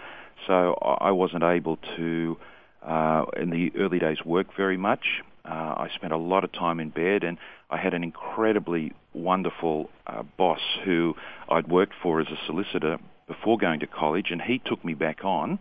So 0.47 0.75
I 0.75 1.11
wasn't 1.11 1.43
able 1.43 1.79
to, 1.97 2.39
uh, 2.83 3.25
in 3.37 3.51
the 3.51 3.73
early 3.77 3.99
days, 3.99 4.19
work 4.25 4.49
very 4.57 4.77
much. 4.77 5.23
Uh, 5.51 5.75
I 5.77 5.89
spent 5.97 6.13
a 6.13 6.17
lot 6.17 6.45
of 6.45 6.53
time 6.53 6.79
in 6.79 6.91
bed, 6.91 7.25
and 7.25 7.37
I 7.71 7.77
had 7.77 7.93
an 7.93 8.05
incredibly 8.05 8.93
wonderful 9.13 9.91
uh, 10.07 10.23
boss 10.39 10.61
who 10.85 11.17
I'd 11.49 11.69
worked 11.69 11.95
for 12.01 12.21
as 12.21 12.29
a 12.29 12.39
solicitor 12.47 12.99
before 13.27 13.59
going 13.59 13.81
to 13.81 13.87
college, 13.87 14.31
and 14.31 14.41
he 14.41 14.61
took 14.65 14.85
me 14.85 14.95
back 14.95 15.25
on 15.25 15.59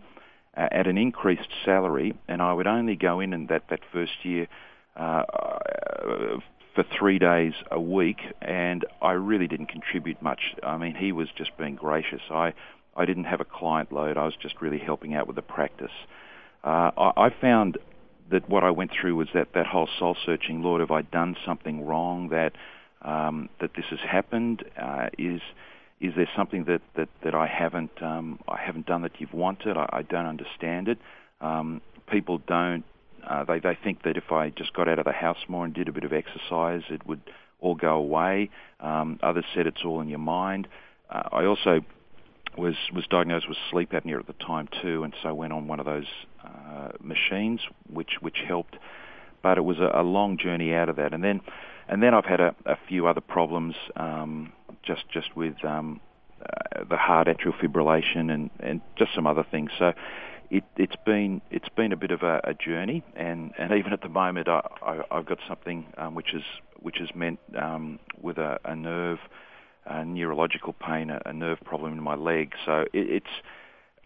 uh, 0.56 0.68
at 0.71 0.86
an 0.86 0.97
increased 0.97 1.50
salary, 1.65 2.13
and 2.27 2.41
I 2.41 2.53
would 2.53 2.68
only 2.68 2.95
go 2.95 3.19
in 3.19 3.33
in 3.33 3.47
that 3.47 3.63
that 3.71 3.80
first 3.91 4.24
year 4.24 4.47
uh, 4.95 5.24
for 6.75 6.83
three 6.97 7.18
days 7.18 7.53
a 7.71 7.81
week, 7.81 8.19
and 8.42 8.85
I 9.01 9.13
really 9.13 9.47
didn't 9.47 9.68
contribute 9.68 10.21
much. 10.21 10.56
I 10.62 10.77
mean, 10.77 10.94
he 10.95 11.12
was 11.12 11.30
just 11.35 11.57
being 11.57 11.75
gracious. 11.75 12.21
I 12.30 12.53
I 12.95 13.06
didn't 13.06 13.24
have 13.25 13.42
a 13.42 13.45
client 13.45 13.92
load. 13.92 14.18
I 14.18 14.25
was 14.25 14.35
just 14.39 14.62
really 14.62 14.80
helping 14.80 15.15
out 15.15 15.25
with 15.25 15.35
the 15.35 15.42
practice. 15.42 15.92
Uh, 16.63 16.92
I, 16.95 17.25
I 17.25 17.30
found 17.42 17.80
that 18.31 18.49
what 18.49 18.63
I 18.63 18.71
went 18.71 18.91
through 18.99 19.15
was 19.15 19.27
that 19.33 19.49
that 19.53 19.67
whole 19.67 19.89
soul 19.99 20.15
searching. 20.25 20.61
Lord, 20.61 20.81
have 20.81 20.91
I 20.91 21.01
done 21.01 21.35
something 21.45 21.85
wrong 21.85 22.29
that 22.29 22.53
um, 23.01 23.49
that 23.59 23.71
this 23.75 23.85
has 23.89 23.99
happened? 23.99 24.63
Uh, 24.77 25.09
is 25.17 25.41
is 26.01 26.13
there 26.15 26.29
something 26.35 26.63
that, 26.65 26.81
that, 26.95 27.09
that 27.23 27.35
I 27.35 27.47
haven't 27.47 28.01
um, 28.01 28.39
I 28.47 28.57
haven't 28.57 28.85
done 28.85 29.01
that 29.03 29.13
you've 29.19 29.33
wanted? 29.33 29.77
I, 29.77 29.89
I 29.91 30.01
don't 30.01 30.25
understand 30.25 30.87
it. 30.87 30.97
Um, 31.41 31.81
people 32.09 32.39
don't. 32.47 32.83
Uh, 33.27 33.43
they 33.43 33.59
they 33.59 33.77
think 33.83 34.03
that 34.03 34.17
if 34.17 34.31
I 34.31 34.49
just 34.49 34.73
got 34.73 34.87
out 34.87 34.99
of 34.99 35.05
the 35.05 35.11
house 35.11 35.37
more 35.47 35.65
and 35.65 35.73
did 35.73 35.87
a 35.87 35.92
bit 35.92 36.04
of 36.04 36.13
exercise, 36.13 36.83
it 36.89 37.06
would 37.06 37.21
all 37.59 37.75
go 37.75 37.95
away. 37.95 38.49
Um, 38.80 39.19
others 39.21 39.45
said 39.54 39.68
it's 39.68 39.83
all 39.83 40.01
in 40.01 40.07
your 40.07 40.19
mind. 40.19 40.68
Uh, 41.09 41.23
I 41.31 41.45
also 41.45 41.81
was 42.57 42.75
was 42.94 43.06
diagnosed 43.07 43.47
with 43.47 43.57
sleep 43.71 43.92
apnea 43.92 44.19
at 44.19 44.27
the 44.27 44.33
time 44.33 44.69
too, 44.81 45.04
and 45.04 45.13
so 45.21 45.33
went 45.33 45.54
on 45.54 45.68
one 45.68 45.80
of 45.80 45.85
those 45.85 46.07
machines, 47.01 47.61
which 47.91 48.13
which 48.21 48.37
helped. 48.47 48.77
But 49.41 49.57
it 49.57 49.61
was 49.61 49.77
a, 49.79 49.91
a 49.94 50.03
long 50.03 50.37
journey 50.37 50.73
out 50.73 50.89
of 50.89 50.97
that, 50.97 51.13
and 51.13 51.23
then 51.23 51.41
and 51.87 52.03
then 52.03 52.13
I've 52.13 52.25
had 52.25 52.39
a, 52.39 52.56
a 52.65 52.77
few 52.87 53.07
other 53.07 53.21
problems, 53.21 53.75
um, 53.95 54.53
just 54.83 55.09
just 55.11 55.35
with 55.35 55.63
um, 55.63 55.99
uh, 56.41 56.83
the 56.89 56.97
heart 56.97 57.27
atrial 57.27 57.53
fibrillation 57.59 58.31
and 58.31 58.49
and 58.59 58.81
just 58.97 59.13
some 59.15 59.27
other 59.27 59.45
things. 59.49 59.71
So. 59.77 59.94
It, 60.51 60.63
it's 60.77 60.95
been 61.06 61.44
it's 61.51 61.69
been 61.69 61.91
a 61.91 61.95
bit 61.95 62.09
of 62.09 62.23
a, 62.23 62.41
a 62.44 62.56
journey, 62.56 63.03
and, 63.15 63.51
and 63.59 63.71
even 63.71 63.94
at 63.94 64.01
the 64.01 64.09
moment, 64.09 64.47
I, 64.47 64.61
I, 64.81 65.01
I've 65.11 65.27
got 65.27 65.37
something 65.47 65.85
um, 65.95 66.15
which 66.15 66.33
is 66.33 66.41
which 66.79 66.99
is 66.99 67.09
meant 67.13 67.37
um, 67.56 67.99
with 68.19 68.39
a, 68.39 68.57
a 68.65 68.75
nerve 68.75 69.19
a 69.85 70.06
neurological 70.06 70.73
pain, 70.73 71.09
a 71.09 71.33
nerve 71.33 71.59
problem 71.63 71.94
in 71.94 72.01
my 72.01 72.15
leg. 72.15 72.53
So 72.65 72.81
it, 72.94 73.09
it's 73.09 73.35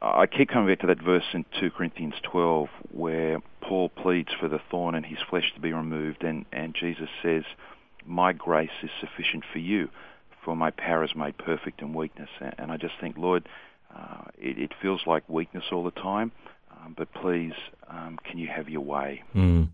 I 0.04 0.28
keep 0.28 0.50
coming 0.50 0.68
back 0.68 0.82
to 0.82 0.88
that 0.88 1.02
verse 1.02 1.24
in 1.34 1.46
2 1.60 1.72
Corinthians 1.72 2.16
12 2.24 2.68
where 2.92 3.40
Paul 3.62 3.88
pleads 3.88 4.30
for 4.38 4.50
the 4.50 4.60
thorn 4.70 4.96
in 4.96 5.04
his 5.04 5.20
flesh 5.30 5.52
to 5.56 5.62
be 5.62 5.72
removed, 5.72 6.24
and, 6.24 6.46
and 6.52 6.76
Jesus 6.76 7.08
says, 7.22 7.44
My 8.06 8.34
grace 8.34 8.70
is 8.84 8.90
sufficient 9.00 9.46
for 9.52 9.60
you, 9.60 9.88
for 10.44 10.58
my 10.58 10.72
power 10.72 11.06
is 11.06 11.16
made 11.16 11.38
perfect 11.38 11.82
in 11.82 11.94
weakness. 11.94 12.30
And 12.58 12.70
I 12.70 12.76
just 12.76 12.96
think, 13.00 13.18
Lord, 13.18 13.48
uh, 13.96 14.26
it, 14.38 14.60
it, 14.60 14.72
feels 14.82 15.02
like 15.08 15.28
weakness 15.30 15.64
all 15.72 15.86
the 15.86 15.92
time, 15.92 16.34
um, 16.72 16.96
but 16.98 17.14
please, 17.14 17.54
um, 17.88 18.20
can 18.26 18.38
you 18.38 18.48
have 18.48 18.68
your 18.68 18.82
way? 18.82 19.24
Mm. 19.34 19.70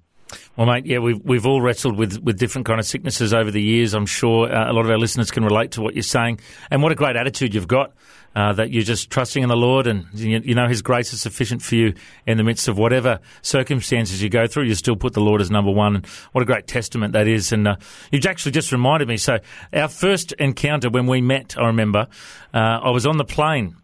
Well, 0.56 0.68
mate, 0.68 0.86
yeah, 0.86 1.00
we've 1.00 1.20
we've 1.24 1.46
all 1.46 1.62
wrestled 1.62 1.98
with, 1.98 2.22
with 2.22 2.38
different 2.38 2.68
kind 2.68 2.80
of 2.80 2.86
sicknesses 2.86 3.34
over 3.34 3.52
the 3.52 3.62
years. 3.62 3.94
I'm 3.94 4.06
sure 4.06 4.52
uh, 4.52 4.72
a 4.72 4.74
lot 4.74 4.86
of 4.86 4.92
our 4.92 4.98
listeners 4.98 5.32
can 5.32 5.44
relate 5.44 5.72
to 5.72 5.82
what 5.82 5.96
you're 5.96 6.04
saying, 6.04 6.40
and 6.70 6.84
what 6.84 6.92
a 6.92 6.96
great 6.96 7.16
attitude 7.16 7.54
you've 7.54 7.68
got. 7.68 7.94
Uh, 8.36 8.54
that 8.54 8.70
you're 8.70 8.84
just 8.84 9.10
trusting 9.10 9.42
in 9.42 9.50
the 9.50 9.58
Lord, 9.58 9.88
and 9.88 10.06
you, 10.14 10.40
you, 10.44 10.54
know 10.54 10.68
His 10.68 10.84
grace 10.84 11.14
is 11.14 11.22
sufficient 11.22 11.64
for 11.64 11.74
you 11.74 11.96
in 12.28 12.38
the 12.38 12.44
midst 12.44 12.68
of 12.68 12.78
whatever 12.78 13.20
circumstances 13.42 14.22
you 14.22 14.30
go 14.30 14.46
through. 14.46 14.66
You 14.66 14.76
still 14.76 14.96
put 14.96 15.14
the 15.14 15.20
Lord 15.20 15.42
as 15.42 15.50
number 15.50 15.72
one, 15.72 15.96
and 15.96 16.06
what 16.32 16.44
a 16.44 16.46
great 16.46 16.68
testament 16.68 17.14
that 17.14 17.28
is. 17.28 17.52
And 17.52 17.68
uh, 17.68 17.78
you've 18.12 18.26
actually 18.28 18.52
just 18.52 18.72
reminded 18.72 19.08
me. 19.08 19.18
So 19.18 19.40
our 19.74 19.88
first 19.88 20.32
encounter 20.34 20.92
when 20.92 21.08
we 21.08 21.22
met, 21.22 21.58
I 21.58 21.66
remember, 21.66 22.08
uh, 22.54 22.58
I 22.58 22.92
was 22.92 23.08
on 23.08 23.18
the 23.18 23.26
plane 23.26 23.76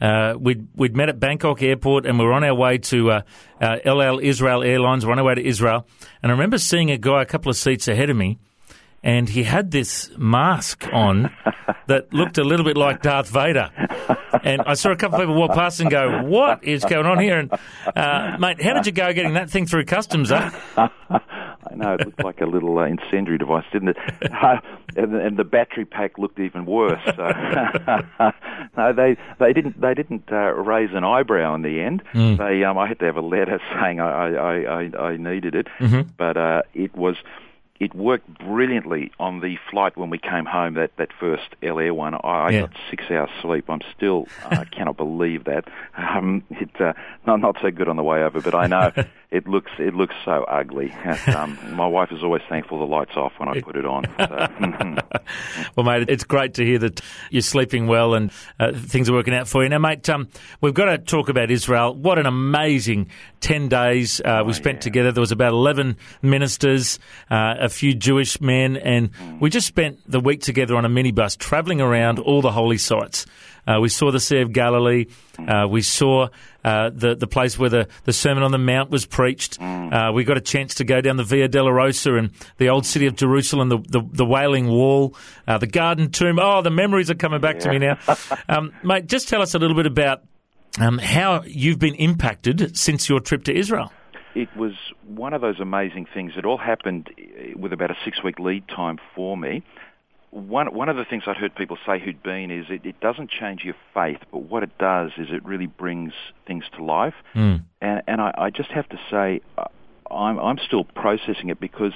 Uh, 0.00 0.34
we'd, 0.38 0.66
we'd 0.74 0.96
met 0.96 1.08
at 1.08 1.20
Bangkok 1.20 1.62
Airport 1.62 2.06
and 2.06 2.18
we 2.18 2.24
were 2.24 2.32
on 2.32 2.44
our 2.44 2.54
way 2.54 2.78
to 2.78 3.10
uh, 3.10 3.22
uh, 3.60 3.78
El 3.84 4.02
Al 4.02 4.18
Israel 4.18 4.62
Airlines. 4.62 5.04
We're 5.04 5.12
on 5.12 5.18
our 5.18 5.24
way 5.24 5.34
to 5.34 5.44
Israel. 5.44 5.86
And 6.22 6.30
I 6.30 6.34
remember 6.34 6.58
seeing 6.58 6.90
a 6.90 6.98
guy 6.98 7.22
a 7.22 7.26
couple 7.26 7.50
of 7.50 7.56
seats 7.56 7.88
ahead 7.88 8.10
of 8.10 8.16
me 8.16 8.38
and 9.02 9.28
he 9.28 9.44
had 9.44 9.70
this 9.70 10.10
mask 10.18 10.86
on 10.92 11.30
that 11.86 12.12
looked 12.12 12.38
a 12.38 12.44
little 12.44 12.64
bit 12.64 12.76
like 12.76 13.02
Darth 13.02 13.28
Vader. 13.28 13.70
And 14.44 14.62
I 14.62 14.74
saw 14.74 14.90
a 14.90 14.96
couple 14.96 15.16
of 15.16 15.22
people 15.22 15.34
walk 15.34 15.52
past 15.54 15.80
and 15.80 15.90
go, 15.90 16.22
"What 16.22 16.62
is 16.64 16.84
going 16.84 17.06
on 17.06 17.18
here?" 17.18 17.38
And 17.38 17.52
uh, 17.96 18.36
mate, 18.38 18.62
how 18.62 18.74
did 18.74 18.86
you 18.86 18.92
go 18.92 19.12
getting 19.12 19.34
that 19.34 19.50
thing 19.50 19.66
through 19.66 19.84
customs? 19.86 20.30
Eh? 20.32 20.50
I 21.62 21.74
know 21.76 21.94
it 21.94 22.04
looked 22.06 22.24
like 22.24 22.40
a 22.40 22.46
little 22.46 22.78
uh, 22.78 22.86
incendiary 22.86 23.38
device, 23.38 23.64
didn't 23.72 23.88
it? 23.88 23.96
Uh, 24.40 24.56
and, 24.96 25.14
and 25.14 25.36
the 25.36 25.44
battery 25.44 25.84
pack 25.84 26.18
looked 26.18 26.40
even 26.40 26.64
worse. 26.66 27.00
So. 27.04 27.30
no, 28.76 28.92
they 28.92 29.16
they 29.38 29.52
didn't 29.52 29.80
they 29.80 29.94
didn't 29.94 30.24
uh, 30.32 30.52
raise 30.52 30.90
an 30.92 31.04
eyebrow 31.04 31.54
in 31.54 31.62
the 31.62 31.80
end. 31.80 32.02
Mm. 32.12 32.38
They 32.38 32.64
um, 32.64 32.78
I 32.78 32.88
had 32.88 32.98
to 33.00 33.04
have 33.04 33.16
a 33.16 33.20
letter 33.20 33.60
saying 33.80 34.00
I 34.00 34.34
I, 34.34 34.56
I, 34.98 34.98
I 35.10 35.16
needed 35.16 35.54
it, 35.54 35.68
Mm-hmm. 35.78 36.10
but 36.16 36.36
uh, 36.36 36.62
it 36.74 36.94
was 36.96 37.16
it 37.80 37.94
worked 37.94 38.28
brilliantly 38.38 39.10
on 39.18 39.40
the 39.40 39.56
flight 39.70 39.96
when 39.96 40.10
we 40.10 40.18
came 40.18 40.44
home. 40.44 40.74
That 40.74 40.92
that 40.98 41.08
first 41.18 41.48
El 41.62 41.80
Al 41.80 41.94
one, 41.94 42.14
I, 42.14 42.18
I 42.18 42.50
Yeah. 42.50 42.60
got 42.62 42.70
six 42.90 43.04
hours 43.10 43.30
sleep. 43.40 43.68
I'm 43.68 43.80
still 43.96 44.28
I 44.44 44.64
cannot 44.70 44.96
believe 44.96 45.44
that. 45.44 45.64
Um, 45.96 46.44
it 46.50 46.70
uh, 46.80 46.92
not 47.26 47.40
not 47.40 47.56
so 47.62 47.70
good 47.70 47.88
on 47.88 47.96
the 47.96 48.02
way 48.04 48.22
over, 48.22 48.40
but 48.40 48.54
I 48.54 48.66
know 48.66 48.92
it 49.30 49.46
looks 49.46 49.70
it 49.78 49.94
looks 49.94 50.14
so 50.24 50.44
ugly. 50.48 50.92
Um, 51.34 51.58
my 51.76 51.86
wife 51.86 52.10
is 52.10 52.22
always 52.22 52.42
thankful 52.48 52.80
the 52.80 52.84
lights 52.84 53.16
off 53.16 53.32
when 53.38 53.48
I 53.48 53.60
put 53.60 53.76
it 53.76 53.84
on. 53.84 54.04
So. 54.18 54.96
Well, 55.76 55.86
mate, 55.86 56.08
it's 56.08 56.24
great 56.24 56.54
to 56.54 56.64
hear 56.64 56.78
that 56.80 57.00
you're 57.30 57.42
sleeping 57.42 57.86
well 57.86 58.14
and 58.14 58.32
uh, 58.58 58.72
things 58.72 59.08
are 59.08 59.12
working 59.12 59.34
out 59.34 59.46
for 59.46 59.62
you. 59.62 59.68
Now, 59.68 59.78
mate, 59.78 60.08
um, 60.08 60.28
we've 60.60 60.74
got 60.74 60.86
to 60.86 60.98
talk 60.98 61.28
about 61.28 61.50
Israel. 61.50 61.94
What 61.94 62.18
an 62.18 62.26
amazing 62.26 63.10
10 63.40 63.68
days 63.68 64.20
uh, 64.24 64.42
we 64.44 64.52
spent 64.52 64.80
together. 64.80 65.12
There 65.12 65.20
was 65.20 65.30
about 65.30 65.52
11 65.52 65.96
ministers, 66.22 66.98
uh, 67.30 67.54
a 67.60 67.68
few 67.68 67.94
Jewish 67.94 68.40
men, 68.40 68.76
and 68.76 69.10
we 69.40 69.50
just 69.50 69.68
spent 69.68 70.00
the 70.10 70.20
week 70.20 70.40
together 70.40 70.74
on 70.74 70.84
a 70.84 70.88
minibus 70.88 71.38
travelling 71.38 71.80
around 71.80 72.18
all 72.18 72.42
the 72.42 72.52
holy 72.52 72.78
sites. 72.78 73.26
Uh, 73.70 73.80
we 73.80 73.88
saw 73.88 74.10
the 74.10 74.20
Sea 74.20 74.40
of 74.40 74.52
Galilee. 74.52 75.06
Uh, 75.38 75.66
we 75.68 75.82
saw 75.82 76.28
uh, 76.64 76.90
the 76.90 77.14
the 77.14 77.26
place 77.26 77.58
where 77.58 77.70
the, 77.70 77.88
the 78.04 78.12
Sermon 78.12 78.42
on 78.42 78.50
the 78.50 78.58
Mount 78.58 78.90
was 78.90 79.06
preached. 79.06 79.60
Uh, 79.60 80.10
we 80.14 80.24
got 80.24 80.36
a 80.36 80.40
chance 80.40 80.74
to 80.76 80.84
go 80.84 81.00
down 81.00 81.16
the 81.16 81.24
Via 81.24 81.48
Dolorosa 81.48 82.18
and 82.18 82.30
the 82.58 82.68
old 82.68 82.84
city 82.86 83.06
of 83.06 83.14
Jerusalem, 83.16 83.68
the 83.68 83.78
the, 83.78 84.02
the 84.12 84.24
Wailing 84.24 84.68
Wall, 84.68 85.14
uh, 85.46 85.58
the 85.58 85.66
Garden 85.66 86.10
Tomb. 86.10 86.38
Oh, 86.40 86.62
the 86.62 86.70
memories 86.70 87.10
are 87.10 87.14
coming 87.14 87.40
back 87.40 87.60
to 87.60 87.70
me 87.70 87.78
now, 87.78 87.98
um, 88.48 88.72
mate. 88.82 89.06
Just 89.06 89.28
tell 89.28 89.42
us 89.42 89.54
a 89.54 89.58
little 89.58 89.76
bit 89.76 89.86
about 89.86 90.22
um, 90.78 90.98
how 90.98 91.42
you've 91.46 91.78
been 91.78 91.94
impacted 91.94 92.76
since 92.76 93.08
your 93.08 93.20
trip 93.20 93.44
to 93.44 93.56
Israel. 93.56 93.92
it 94.34 94.48
was 94.56 94.72
one 95.06 95.32
of 95.32 95.40
those 95.40 95.60
amazing 95.60 96.06
things. 96.12 96.32
It 96.36 96.44
all 96.44 96.58
happened 96.58 97.10
with 97.56 97.72
about 97.72 97.90
a 97.90 97.96
six 98.04 98.22
week 98.22 98.38
lead 98.38 98.66
time 98.68 98.98
for 99.14 99.36
me. 99.36 99.62
One 100.30 100.72
one 100.72 100.88
of 100.88 100.96
the 100.96 101.04
things 101.04 101.24
I'd 101.26 101.36
heard 101.36 101.54
people 101.56 101.76
say 101.84 101.98
who'd 101.98 102.22
been 102.22 102.50
is 102.52 102.66
it, 102.70 102.86
it 102.86 103.00
doesn't 103.00 103.30
change 103.30 103.64
your 103.64 103.74
faith, 103.92 104.18
but 104.30 104.42
what 104.42 104.62
it 104.62 104.78
does 104.78 105.10
is 105.18 105.28
it 105.30 105.44
really 105.44 105.66
brings 105.66 106.12
things 106.46 106.64
to 106.76 106.84
life. 106.84 107.14
And 107.80 108.02
and 108.06 108.20
I, 108.20 108.32
I 108.38 108.50
just 108.50 108.70
have 108.70 108.88
to 108.90 108.98
say, 109.10 109.40
uh, 109.58 109.64
I'm 110.12 110.38
I'm 110.38 110.58
still 110.58 110.84
processing 110.84 111.48
it 111.48 111.58
because 111.58 111.92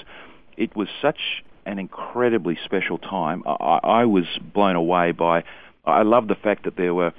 it 0.56 0.74
was 0.74 0.88
such 1.00 1.44
an 1.64 1.78
incredibly 1.78 2.58
special 2.64 2.98
time. 2.98 3.44
I, 3.46 3.52
I 3.52 3.78
I 4.00 4.04
was 4.04 4.24
blown 4.52 4.76
away 4.76 5.12
by. 5.12 5.44
I 5.84 6.02
love 6.02 6.28
the 6.28 6.34
fact 6.34 6.64
that 6.64 6.76
there 6.76 6.94
were 6.94 7.12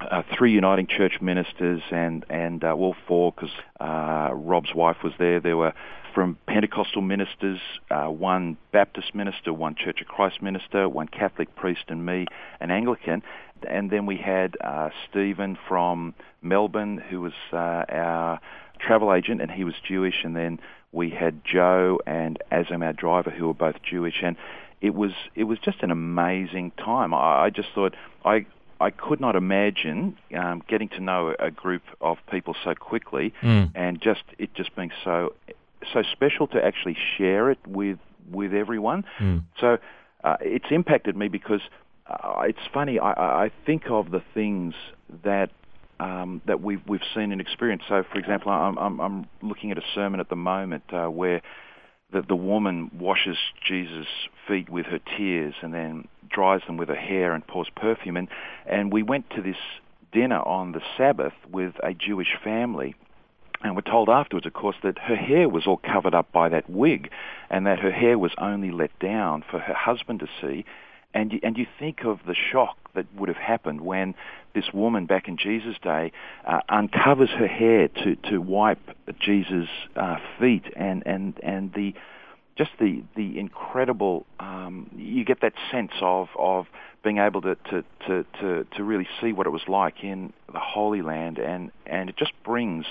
uh, 0.00 0.22
three 0.36 0.52
Uniting 0.52 0.86
Church 0.86 1.20
ministers 1.20 1.82
and 1.90 2.24
and 2.30 2.64
uh, 2.64 2.74
well 2.76 2.96
four 3.06 3.32
because 3.32 3.50
uh, 3.78 4.30
Rob's 4.32 4.74
wife 4.74 4.98
was 5.04 5.12
there. 5.18 5.40
There 5.40 5.56
were 5.56 5.74
from 6.14 6.36
Pentecostal 6.46 7.02
ministers, 7.02 7.60
uh, 7.90 8.06
one 8.06 8.56
Baptist 8.72 9.14
minister, 9.14 9.52
one 9.52 9.74
Church 9.74 10.00
of 10.00 10.06
Christ 10.06 10.42
minister, 10.42 10.88
one 10.88 11.08
Catholic 11.08 11.54
priest, 11.56 11.84
and 11.88 12.04
me, 12.04 12.26
an 12.60 12.70
Anglican. 12.70 13.22
And 13.68 13.90
then 13.90 14.06
we 14.06 14.16
had 14.16 14.56
uh, 14.60 14.90
Stephen 15.08 15.58
from 15.68 16.14
Melbourne, 16.42 16.98
who 16.98 17.20
was 17.20 17.32
uh, 17.52 17.56
our 17.88 18.40
travel 18.78 19.12
agent, 19.12 19.42
and 19.42 19.50
he 19.50 19.64
was 19.64 19.74
Jewish. 19.86 20.24
And 20.24 20.34
then 20.34 20.60
we 20.92 21.10
had 21.10 21.44
Joe 21.44 22.00
and 22.06 22.38
Azam, 22.50 22.84
our 22.84 22.92
driver, 22.92 23.30
who 23.30 23.46
were 23.46 23.54
both 23.54 23.76
Jewish. 23.82 24.22
And 24.22 24.36
it 24.80 24.94
was 24.94 25.12
it 25.34 25.44
was 25.44 25.58
just 25.58 25.82
an 25.82 25.90
amazing 25.90 26.72
time. 26.78 27.12
I, 27.14 27.44
I 27.44 27.50
just 27.50 27.68
thought 27.74 27.94
I 28.24 28.46
I 28.80 28.90
could 28.90 29.20
not 29.20 29.36
imagine 29.36 30.16
um, 30.34 30.62
getting 30.66 30.88
to 30.90 31.00
know 31.00 31.34
a 31.38 31.50
group 31.50 31.82
of 32.00 32.16
people 32.30 32.56
so 32.64 32.74
quickly, 32.74 33.34
and 33.74 34.00
just 34.00 34.22
it 34.38 34.54
just 34.54 34.74
being 34.74 34.90
so 35.04 35.34
so 35.92 36.02
special 36.12 36.46
to 36.48 36.64
actually 36.64 36.96
share 37.16 37.50
it 37.50 37.58
with 37.66 37.98
with 38.30 38.52
everyone. 38.54 39.04
So 39.60 39.78
uh, 40.24 40.36
it's 40.40 40.66
impacted 40.70 41.16
me 41.16 41.28
because 41.28 41.60
uh, 42.06 42.42
it's 42.42 42.66
funny. 42.72 42.98
I, 42.98 43.12
I 43.12 43.44
I 43.44 43.50
think 43.66 43.84
of 43.90 44.10
the 44.10 44.22
things 44.34 44.74
that 45.24 45.50
um, 45.98 46.42
that 46.46 46.60
we've 46.60 46.82
we've 46.86 47.00
seen 47.14 47.32
and 47.32 47.40
experienced. 47.40 47.86
So, 47.88 48.02
for 48.10 48.18
example, 48.18 48.52
I'm 48.52 48.78
I'm, 48.78 49.00
I'm 49.00 49.26
looking 49.42 49.70
at 49.70 49.78
a 49.78 49.84
sermon 49.94 50.20
at 50.20 50.28
the 50.28 50.36
moment 50.36 50.84
uh, 50.92 51.06
where 51.06 51.42
the, 52.12 52.22
the 52.22 52.36
woman 52.36 52.90
washes 52.98 53.36
Jesus' 53.66 54.06
feet 54.48 54.68
with 54.68 54.86
her 54.86 55.00
tears 55.16 55.54
and 55.62 55.72
then 55.72 56.08
dries 56.28 56.60
them 56.66 56.76
with 56.76 56.88
her 56.88 56.94
hair 56.94 57.34
and 57.34 57.46
pours 57.46 57.68
perfume. 57.74 58.16
And, 58.16 58.28
and 58.66 58.92
we 58.92 59.02
went 59.02 59.30
to 59.30 59.42
this 59.42 59.56
dinner 60.12 60.40
on 60.40 60.72
the 60.72 60.80
Sabbath 60.96 61.32
with 61.50 61.74
a 61.82 61.94
Jewish 61.94 62.36
family. 62.42 62.94
And 63.62 63.74
we're 63.74 63.82
told 63.82 64.08
afterwards, 64.08 64.46
of 64.46 64.54
course, 64.54 64.76
that 64.82 64.98
her 64.98 65.16
hair 65.16 65.48
was 65.48 65.66
all 65.66 65.76
covered 65.76 66.14
up 66.14 66.32
by 66.32 66.48
that 66.48 66.68
wig 66.70 67.10
and 67.50 67.66
that 67.66 67.78
her 67.80 67.90
hair 67.90 68.18
was 68.18 68.32
only 68.38 68.70
let 68.70 68.96
down 68.98 69.44
for 69.48 69.58
her 69.58 69.74
husband 69.74 70.20
to 70.20 70.28
see. 70.40 70.64
And 71.12 71.32
you, 71.32 71.40
and 71.42 71.58
you 71.58 71.66
think 71.78 72.04
of 72.04 72.20
the 72.26 72.34
shock 72.34 72.76
that 72.94 73.06
would 73.16 73.28
have 73.28 73.36
happened 73.36 73.82
when 73.82 74.14
this 74.54 74.72
woman 74.72 75.06
back 75.06 75.28
in 75.28 75.36
Jesus' 75.36 75.76
day 75.82 76.12
uh, 76.46 76.60
uncovers 76.68 77.30
her 77.30 77.46
hair 77.46 77.88
to, 77.88 78.16
to 78.30 78.38
wipe 78.38 78.80
Jesus' 79.20 79.68
uh, 79.96 80.16
feet 80.38 80.64
and, 80.74 81.02
and, 81.06 81.38
and 81.42 81.72
the 81.74 81.94
just 82.56 82.72
the, 82.78 83.02
the 83.16 83.38
incredible 83.38 84.26
um, 84.38 84.90
you 84.94 85.24
get 85.24 85.40
that 85.40 85.54
sense 85.70 85.92
of, 86.02 86.28
of 86.38 86.66
being 87.02 87.16
able 87.16 87.40
to, 87.40 87.54
to, 87.54 87.82
to, 88.06 88.26
to, 88.38 88.66
to 88.76 88.84
really 88.84 89.08
see 89.20 89.32
what 89.32 89.46
it 89.46 89.50
was 89.50 89.62
like 89.66 90.04
in 90.04 90.32
the 90.52 90.58
Holy 90.58 91.00
Land 91.00 91.38
and, 91.38 91.70
and 91.86 92.10
it 92.10 92.16
just 92.18 92.32
brings 92.44 92.84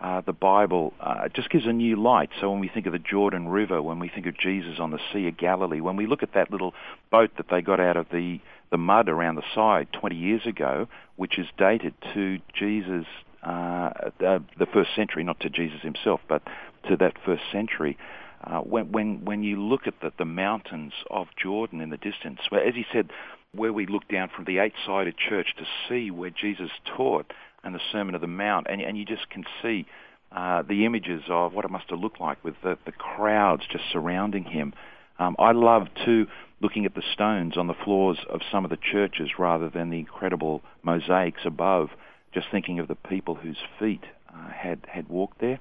uh, 0.00 0.22
the 0.22 0.32
Bible 0.32 0.94
uh, 1.00 1.28
just 1.28 1.50
gives 1.50 1.66
a 1.66 1.72
new 1.72 1.94
light. 1.96 2.30
So 2.40 2.50
when 2.50 2.60
we 2.60 2.68
think 2.68 2.86
of 2.86 2.92
the 2.92 2.98
Jordan 2.98 3.48
River, 3.48 3.82
when 3.82 3.98
we 3.98 4.08
think 4.08 4.26
of 4.26 4.38
Jesus 4.38 4.78
on 4.78 4.90
the 4.90 4.98
Sea 5.12 5.28
of 5.28 5.36
Galilee, 5.36 5.80
when 5.80 5.96
we 5.96 6.06
look 6.06 6.22
at 6.22 6.32
that 6.34 6.50
little 6.50 6.74
boat 7.10 7.30
that 7.36 7.46
they 7.50 7.60
got 7.60 7.80
out 7.80 7.96
of 7.96 8.06
the, 8.10 8.40
the 8.70 8.78
mud 8.78 9.08
around 9.08 9.34
the 9.34 9.42
side 9.54 9.88
20 9.92 10.16
years 10.16 10.46
ago, 10.46 10.88
which 11.16 11.38
is 11.38 11.46
dated 11.58 11.92
to 12.14 12.38
Jesus, 12.54 13.04
uh, 13.42 13.90
uh, 14.26 14.38
the 14.58 14.66
first 14.72 14.90
century, 14.96 15.22
not 15.22 15.38
to 15.40 15.50
Jesus 15.50 15.82
himself, 15.82 16.20
but 16.28 16.42
to 16.88 16.96
that 16.96 17.14
first 17.24 17.42
century. 17.52 17.98
Uh, 18.42 18.60
when, 18.60 18.90
when, 18.90 19.22
when 19.26 19.42
you 19.42 19.60
look 19.60 19.86
at 19.86 20.00
the, 20.00 20.10
the 20.16 20.24
mountains 20.24 20.94
of 21.10 21.26
Jordan 21.36 21.82
in 21.82 21.90
the 21.90 21.98
distance, 21.98 22.40
where, 22.48 22.66
as 22.66 22.74
he 22.74 22.86
said, 22.90 23.10
where 23.52 23.72
we 23.72 23.84
look 23.84 24.08
down 24.08 24.30
from 24.34 24.44
the 24.44 24.58
eight-sided 24.58 25.14
church 25.18 25.48
to 25.58 25.64
see 25.88 26.10
where 26.10 26.30
Jesus 26.30 26.70
taught, 26.96 27.32
and 27.62 27.74
the 27.74 27.80
Sermon 27.92 28.14
of 28.14 28.20
the 28.20 28.26
Mount, 28.26 28.66
and, 28.68 28.80
and 28.80 28.96
you 28.96 29.04
just 29.04 29.28
can 29.30 29.44
see 29.62 29.86
uh, 30.32 30.62
the 30.62 30.84
images 30.84 31.22
of 31.28 31.52
what 31.52 31.64
it 31.64 31.70
must 31.70 31.90
have 31.90 31.98
looked 31.98 32.20
like 32.20 32.42
with 32.44 32.54
the, 32.62 32.78
the 32.86 32.92
crowds 32.92 33.62
just 33.70 33.84
surrounding 33.92 34.44
him. 34.44 34.72
Um, 35.18 35.36
I 35.38 35.52
love 35.52 35.88
too 36.04 36.26
looking 36.60 36.84
at 36.84 36.94
the 36.94 37.02
stones 37.12 37.56
on 37.56 37.66
the 37.66 37.74
floors 37.74 38.18
of 38.28 38.40
some 38.50 38.64
of 38.64 38.70
the 38.70 38.76
churches 38.76 39.30
rather 39.38 39.68
than 39.68 39.90
the 39.90 39.98
incredible 39.98 40.62
mosaics 40.82 41.42
above. 41.44 41.90
Just 42.32 42.46
thinking 42.52 42.78
of 42.78 42.86
the 42.86 42.94
people 42.94 43.34
whose 43.34 43.58
feet 43.78 44.04
uh, 44.32 44.50
had 44.50 44.86
had 44.88 45.08
walked 45.08 45.40
there, 45.40 45.58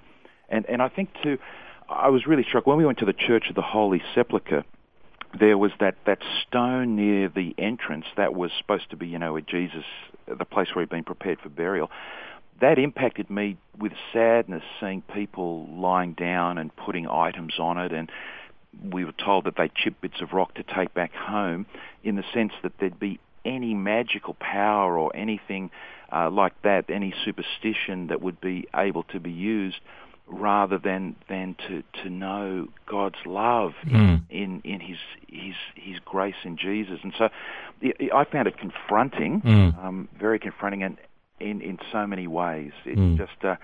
and 0.50 0.68
and 0.68 0.84
I 0.84 0.90
think 0.90 1.10
too, 1.24 1.40
I 1.90 2.10
was 2.10 2.28
really 2.28 2.44
struck 2.44 2.68
when 2.68 2.78
we 2.78 2.86
went 2.86 3.00
to 3.00 3.06
the 3.06 3.14
Church 3.14 3.50
of 3.50 3.56
the 3.56 3.64
Holy 3.64 4.04
Sepulchre 4.14 4.64
there 5.38 5.58
was 5.58 5.72
that, 5.80 5.96
that 6.06 6.20
stone 6.48 6.96
near 6.96 7.30
the 7.30 7.54
entrance 7.58 8.06
that 8.18 8.34
was 8.34 8.52
supposed 8.58 8.90
to 8.90 8.96
be, 8.96 9.08
you 9.08 9.20
know, 9.20 9.34
where 9.34 9.42
Jesus, 9.42 9.84
the 10.28 10.46
place 10.46 10.74
where 10.74 10.84
he'd 10.84 10.90
been 10.90 11.04
prepared 11.04 11.40
for 11.40 11.50
burial. 11.50 11.92
That 12.62 12.78
impacted 12.78 13.30
me 13.30 13.58
with 13.78 13.94
sadness 14.12 14.64
seeing 14.80 15.02
people 15.02 15.68
lying 15.68 16.14
down 16.14 16.58
and 16.58 16.76
putting 16.76 17.08
items 17.08 17.56
on 17.60 17.78
it 17.78 17.92
and 17.92 18.12
we 18.92 19.06
were 19.06 19.14
told 19.14 19.46
that 19.46 19.56
they 19.58 19.70
chipped 19.74 20.02
bits 20.02 20.22
of 20.22 20.34
rock 20.34 20.54
to 20.56 20.64
take 20.64 20.94
back 20.94 21.14
home 21.14 21.66
in 22.04 22.16
the 22.16 22.24
sense 22.34 22.54
that 22.62 22.74
there'd 22.80 23.00
be 23.00 23.20
any 23.46 23.74
magical 23.74 24.36
power 24.36 24.98
or 24.98 25.16
anything 25.16 25.72
uh, 26.12 26.30
like 26.30 26.60
that, 26.64 26.90
any 26.90 27.14
superstition 27.26 28.08
that 28.08 28.22
would 28.22 28.40
be 28.42 28.68
able 28.76 29.04
to 29.04 29.20
be 29.20 29.32
used 29.32 29.80
rather 30.30 30.78
than 30.78 31.16
than 31.28 31.56
to 31.68 31.84
to 32.04 32.10
know 32.10 32.68
God's 32.86 33.18
love 33.26 33.74
Mm. 33.86 34.22
in 34.30 34.62
in 34.64 34.80
His 34.80 34.98
His 35.28 35.56
His 35.76 36.00
grace 36.06 36.36
in 36.44 36.56
Jesus. 36.58 37.00
And 37.04 37.14
so 37.18 37.30
I- 38.14 38.24
found 38.26 38.48
it 38.48 38.58
confronting, 38.58 39.42
Mm. 39.42 39.84
um, 39.84 40.08
very 40.18 40.40
confronting, 40.40 40.84
and 40.84 40.98
in 41.40 41.62
in 41.62 41.80
so 41.92 42.06
many 42.06 42.28
ways. 42.28 42.72
It 42.86 42.98
Mm. 42.98 43.18
just 43.18 43.44
uh, 43.44 43.56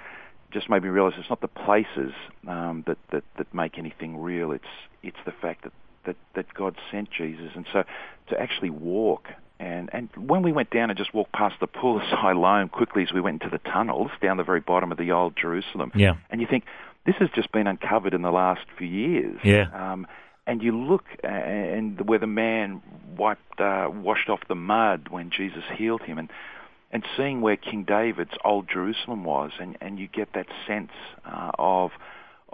just 0.51 0.69
made 0.69 0.81
me 0.83 0.89
realize 0.89 1.13
it's 1.17 1.29
not 1.29 1.41
the 1.41 1.47
places 1.49 2.13
um, 2.47 2.83
that, 2.87 2.97
that 3.11 3.23
that 3.37 3.53
make 3.53 3.77
anything 3.77 4.17
real. 4.21 4.51
It's 4.51 4.73
it's 5.03 5.17
the 5.25 5.31
fact 5.33 5.63
that, 5.63 5.73
that 6.05 6.15
that 6.33 6.53
God 6.53 6.75
sent 6.91 7.11
Jesus, 7.11 7.51
and 7.55 7.65
so 7.71 7.83
to 8.27 8.41
actually 8.41 8.71
walk. 8.71 9.29
And, 9.65 9.89
and 9.91 10.09
when 10.15 10.43
we 10.43 10.51
went 10.51 10.69
down 10.69 10.89
and 10.91 10.97
just 10.97 11.13
walked 11.13 11.33
past 11.33 11.55
the 11.59 11.67
pool 11.67 11.97
of 12.01 12.03
Siloam 12.09 12.69
quickly 12.69 13.03
as 13.03 13.11
we 13.11 13.19
went 13.19 13.41
into 13.41 13.49
the 13.49 13.69
tunnels 13.69 14.11
down 14.21 14.37
the 14.37 14.43
very 14.43 14.59
bottom 14.59 14.91
of 14.91 14.97
the 14.97 15.11
old 15.11 15.35
Jerusalem, 15.35 15.91
Yeah. 15.95 16.15
and 16.29 16.39
you 16.39 16.47
think 16.47 16.65
this 17.05 17.15
has 17.19 17.29
just 17.33 17.51
been 17.51 17.67
uncovered 17.67 18.13
in 18.13 18.21
the 18.21 18.31
last 18.31 18.61
few 18.77 18.87
years. 18.87 19.39
Yeah. 19.43 19.67
Um, 19.73 20.07
and 20.47 20.61
you 20.61 20.77
look, 20.77 21.05
and 21.23 21.99
where 22.07 22.19
the 22.19 22.27
man 22.27 22.83
wiped, 23.17 23.59
uh, 23.59 23.89
washed 23.91 24.29
off 24.29 24.41
the 24.47 24.55
mud 24.55 25.07
when 25.09 25.31
Jesus 25.31 25.63
healed 25.75 26.03
him, 26.03 26.19
and 26.19 26.29
and 26.91 27.03
seeing 27.17 27.41
where 27.41 27.57
King 27.57 27.83
David's 27.83 28.35
old 28.45 28.69
Jerusalem 28.69 29.23
was, 29.23 29.51
and, 29.59 29.75
and 29.81 29.99
you 29.99 30.07
get 30.07 30.29
that 30.33 30.45
sense 30.67 30.91
uh, 31.25 31.51
of 31.57 31.91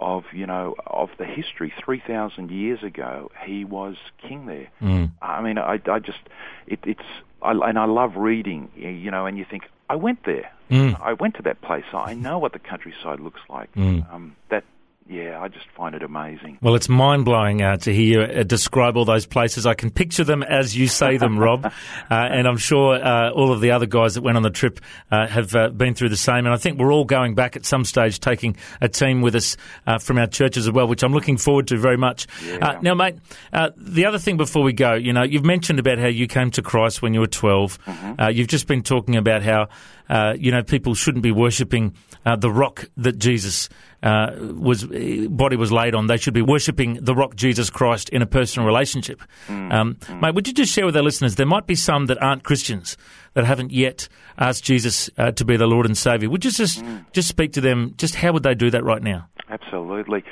of 0.02 0.24
you 0.32 0.46
know 0.46 0.74
of 0.86 1.10
the 1.18 1.24
history. 1.24 1.72
Three 1.84 2.02
thousand 2.04 2.50
years 2.50 2.82
ago, 2.82 3.30
he 3.44 3.64
was 3.64 3.96
king 4.26 4.46
there. 4.46 4.68
Mm. 4.80 5.12
I 5.22 5.40
mean, 5.42 5.58
I, 5.58 5.80
I 5.86 5.98
just 5.98 6.20
it, 6.66 6.80
it's 6.84 7.00
I, 7.42 7.52
and 7.52 7.78
I 7.78 7.84
love 7.86 8.16
reading, 8.16 8.70
you 8.76 9.10
know, 9.10 9.26
and 9.26 9.36
you 9.38 9.44
think 9.48 9.64
I 9.88 9.96
went 9.96 10.24
there. 10.24 10.52
Mm. 10.70 11.00
I 11.00 11.12
went 11.14 11.34
to 11.36 11.42
that 11.42 11.60
place. 11.60 11.84
I 11.92 12.14
know 12.14 12.38
what 12.38 12.52
the 12.52 12.58
countryside 12.58 13.20
looks 13.20 13.40
like. 13.50 13.72
Mm. 13.74 14.12
Um, 14.12 14.36
that 14.50 14.64
yeah, 15.08 15.40
I 15.40 15.48
just 15.48 15.66
find 15.76 15.94
it 15.94 16.02
amazing. 16.02 16.58
Well, 16.62 16.74
it's 16.74 16.88
mind 16.88 17.24
blowing 17.24 17.60
uh, 17.60 17.76
to 17.78 17.92
hear 17.92 18.26
you 18.26 18.40
uh, 18.40 18.42
describe 18.44 18.96
all 18.96 19.04
those 19.04 19.26
places. 19.26 19.66
I 19.66 19.74
can 19.74 19.90
picture 19.90 20.24
them 20.24 20.42
as 20.42 20.76
you 20.76 20.86
say 20.86 21.16
them, 21.16 21.38
Rob, 21.38 21.66
uh, 21.66 21.70
and 22.10 22.46
I'm 22.46 22.56
sure 22.56 22.94
uh, 22.94 23.30
all 23.30 23.52
of 23.52 23.60
the 23.60 23.72
other 23.72 23.86
guys 23.86 24.14
that 24.14 24.22
went 24.22 24.36
on 24.36 24.42
the 24.42 24.50
trip 24.50 24.80
uh, 25.10 25.26
have 25.26 25.54
uh, 25.54 25.68
been 25.70 25.94
through 25.94 26.10
the 26.10 26.16
same. 26.16 26.46
And 26.46 26.50
I 26.50 26.56
think 26.56 26.78
we're 26.78 26.92
all 26.92 27.04
going 27.04 27.34
back 27.34 27.56
at 27.56 27.66
some 27.66 27.84
stage, 27.84 28.20
taking 28.20 28.56
a 28.80 28.88
team 28.88 29.22
with 29.22 29.34
us 29.34 29.56
uh, 29.86 29.98
from 29.98 30.18
our 30.18 30.26
churches 30.26 30.66
as 30.66 30.72
well, 30.72 30.86
which 30.86 31.02
I'm 31.02 31.12
looking 31.12 31.36
forward 31.36 31.66
to 31.68 31.78
very 31.78 31.96
much. 31.96 32.26
Uh, 32.60 32.78
now, 32.80 32.94
mate, 32.94 33.16
uh, 33.52 33.70
the 33.76 34.06
other 34.06 34.18
thing 34.18 34.36
before 34.36 34.62
we 34.62 34.72
go, 34.72 34.94
you 34.94 35.12
know, 35.12 35.24
you've 35.24 35.44
mentioned 35.44 35.78
about 35.78 35.98
how 35.98 36.08
you 36.08 36.26
came 36.26 36.50
to 36.52 36.62
Christ 36.62 37.02
when 37.02 37.12
you 37.12 37.20
were 37.20 37.26
12. 37.26 37.78
Uh, 38.18 38.28
you've 38.28 38.48
just 38.48 38.66
been 38.66 38.82
talking 38.82 39.16
about 39.16 39.42
how 39.42 39.68
uh, 40.12 40.34
you 40.38 40.50
know 40.52 40.62
people 40.62 40.94
shouldn't 40.94 41.22
be 41.22 41.32
worshipping 41.32 41.94
uh, 42.26 42.36
the 42.36 42.50
rock 42.50 42.84
that 42.98 43.18
Jesus 43.18 43.70
uh, 44.02 44.32
was 44.38 44.84
body 44.84 45.56
was 45.56 45.72
laid 45.72 45.94
on. 45.94 46.06
They 46.06 46.18
should 46.18 46.34
be 46.34 46.42
worshipping 46.42 46.98
the 47.02 47.14
rock 47.14 47.34
Jesus 47.34 47.70
Christ 47.70 48.10
in 48.10 48.20
a 48.20 48.26
personal 48.26 48.66
relationship. 48.66 49.22
Um, 49.48 49.96
Mate, 50.20 50.34
would 50.34 50.46
you 50.46 50.52
just 50.52 50.70
share 50.70 50.84
with 50.84 50.96
our 50.96 51.02
listeners? 51.02 51.36
There 51.36 51.46
might 51.46 51.66
be 51.66 51.74
some 51.74 52.06
that 52.06 52.22
aren't 52.22 52.44
Christians 52.44 52.98
that 53.32 53.46
haven't 53.46 53.70
yet 53.72 54.08
asked 54.38 54.64
Jesus 54.64 55.08
uh, 55.16 55.30
to 55.32 55.44
be 55.46 55.56
their 55.56 55.66
Lord 55.66 55.86
and 55.86 55.96
Savior. 55.96 56.28
Would 56.28 56.44
you 56.44 56.50
just 56.50 56.84
just 57.12 57.28
speak 57.28 57.54
to 57.54 57.62
them? 57.62 57.94
Just 57.96 58.16
how 58.16 58.32
would 58.32 58.42
they 58.42 58.54
do 58.54 58.70
that 58.70 58.84
right 58.84 59.02
now? 59.02 59.28
Absolutely. 59.48 60.24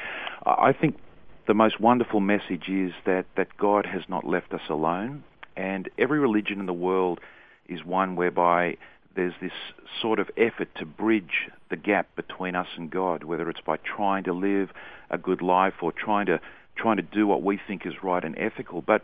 I 0.44 0.70
I 0.70 0.72
think 0.72 0.98
the 1.46 1.54
most 1.54 1.80
wonderful 1.80 2.20
message 2.20 2.68
is 2.68 2.92
that, 3.06 3.24
that 3.36 3.56
God 3.56 3.86
has 3.86 4.02
not 4.08 4.26
left 4.26 4.52
us 4.52 4.60
alone, 4.68 5.24
and 5.56 5.88
every 5.98 6.18
religion 6.18 6.60
in 6.60 6.66
the 6.66 6.72
world 6.72 7.18
is 7.66 7.84
one 7.84 8.14
whereby 8.14 8.76
there's 9.16 9.34
this 9.40 9.52
sort 10.00 10.18
of 10.18 10.30
effort 10.36 10.68
to 10.76 10.86
bridge 10.86 11.48
the 11.68 11.76
gap 11.76 12.08
between 12.16 12.54
us 12.54 12.68
and 12.76 12.90
God, 12.90 13.24
whether 13.24 13.48
it's 13.50 13.60
by 13.60 13.76
trying 13.76 14.24
to 14.24 14.32
live 14.32 14.70
a 15.10 15.18
good 15.18 15.42
life 15.42 15.74
or 15.82 15.92
trying 15.92 16.26
to 16.26 16.40
trying 16.76 16.96
to 16.96 17.02
do 17.02 17.26
what 17.26 17.42
we 17.42 17.58
think 17.66 17.84
is 17.84 18.02
right 18.02 18.24
and 18.24 18.38
ethical. 18.38 18.80
But 18.80 19.02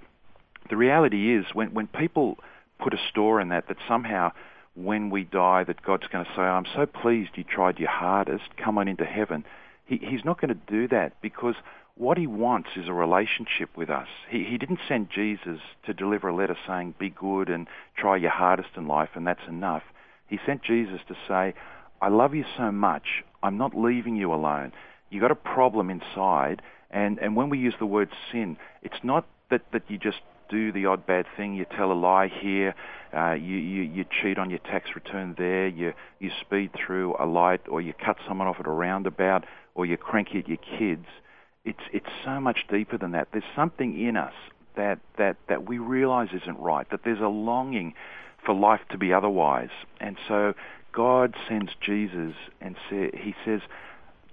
the 0.71 0.77
reality 0.77 1.35
is 1.35 1.47
when 1.53 1.75
when 1.75 1.87
people 1.87 2.39
put 2.79 2.95
a 2.95 3.09
store 3.11 3.41
in 3.41 3.49
that 3.49 3.69
that 3.69 3.79
somehow 3.89 4.33
when 4.77 5.11
we 5.11 5.25
die 5.25 5.65
that 5.65 5.83
God's 5.83 6.07
going 6.07 6.25
to 6.25 6.31
say, 6.37 6.43
I'm 6.43 6.67
so 6.75 6.87
pleased 6.87 7.31
you 7.35 7.45
tried 7.45 7.79
your 7.79 7.91
hardest, 7.91 8.45
come 8.63 8.79
on 8.79 8.89
into 8.89 9.07
heaven. 9.07 9.45
He, 9.87 9.97
he's 9.97 10.25
not 10.25 10.41
going 10.41 10.55
to 10.55 10.73
do 10.73 10.87
that 10.89 11.21
because 11.23 11.55
what 11.95 12.19
he 12.19 12.27
wants 12.27 12.69
is 12.77 12.87
a 12.87 12.93
relationship 12.93 13.71
with 13.75 13.89
us. 13.89 14.09
He, 14.29 14.45
he 14.45 14.59
didn't 14.59 14.81
send 14.87 15.09
Jesus 15.11 15.61
to 15.87 15.95
deliver 15.95 16.29
a 16.29 16.35
letter 16.35 16.57
saying, 16.67 16.95
be 16.99 17.09
good 17.09 17.49
and 17.49 17.67
try 17.97 18.17
your 18.17 18.31
hardest 18.31 18.69
in 18.77 18.87
life 18.87 19.11
and 19.15 19.27
that's 19.27 19.49
enough. 19.49 19.83
He 20.29 20.39
sent 20.45 20.63
Jesus 20.63 21.01
to 21.09 21.15
say, 21.29 21.55
I 22.01 22.09
love 22.09 22.35
you 22.35 22.45
so 22.57 22.71
much, 22.71 23.25
I'm 23.43 23.57
not 23.57 23.77
leaving 23.77 24.17
you 24.17 24.33
alone. 24.33 24.73
You've 25.11 25.23
got 25.23 25.31
a 25.31 25.37
problem 25.37 25.89
inside, 25.91 26.63
and, 26.91 27.19
and 27.19 27.37
when 27.37 27.49
we 27.49 27.59
use 27.59 27.75
the 27.79 27.87
word 27.87 28.11
sin, 28.33 28.57
it's 28.83 29.03
not 29.03 29.27
that, 29.51 29.63
that 29.73 29.83
you 29.89 29.99
just 29.99 30.19
do 30.49 30.73
the 30.73 30.87
odd 30.87 31.07
bad 31.07 31.27
thing, 31.37 31.55
you 31.55 31.65
tell 31.65 31.91
a 31.91 31.95
lie 31.95 32.29
here, 32.29 32.75
uh, 33.17 33.33
you, 33.33 33.57
you, 33.57 33.83
you 33.83 34.05
cheat 34.23 34.39
on 34.39 34.51
your 34.51 34.59
tax 34.61 34.91
return 34.95 35.35
there, 35.39 35.69
you, 35.69 35.93
you 36.21 36.31
speed 36.41 36.71
through 36.75 37.15
a 37.19 37.27
light, 37.27 37.63
or 37.69 37.81
you 37.81 37.93
cut 37.93 38.17
someone 38.27 38.47
off 38.47 38.57
at 38.61 38.67
a 38.67 38.71
roundabout, 38.71 39.45
or 39.75 39.87
you're 39.87 39.97
cranky 39.97 40.39
at 40.39 40.49
your 40.49 40.59
kids. 40.79 41.07
It's, 41.65 41.81
it's 41.93 42.07
so 42.25 42.41
much 42.41 42.67
deeper 42.71 42.99
than 42.99 43.13
that. 43.13 43.29
There's 43.33 43.45
something 43.55 44.01
in 44.01 44.17
us 44.17 44.35
that, 44.77 45.01
that, 45.19 45.37
that 45.49 45.69
we 45.69 45.79
realize 45.79 46.29
isn't 46.33 46.59
right, 46.59 46.89
that 46.91 47.01
there's 47.05 47.21
a 47.21 47.29
longing 47.29 47.95
for 48.47 48.55
life 48.55 48.81
to 48.91 48.97
be 48.97 49.13
otherwise. 49.13 49.71
And 50.01 50.17
so 50.27 50.55
God 50.93 51.35
sends 51.49 51.73
Jesus 51.81 52.35
and 52.61 52.77
say, 52.89 53.11
he 53.13 53.35
says, 53.45 53.61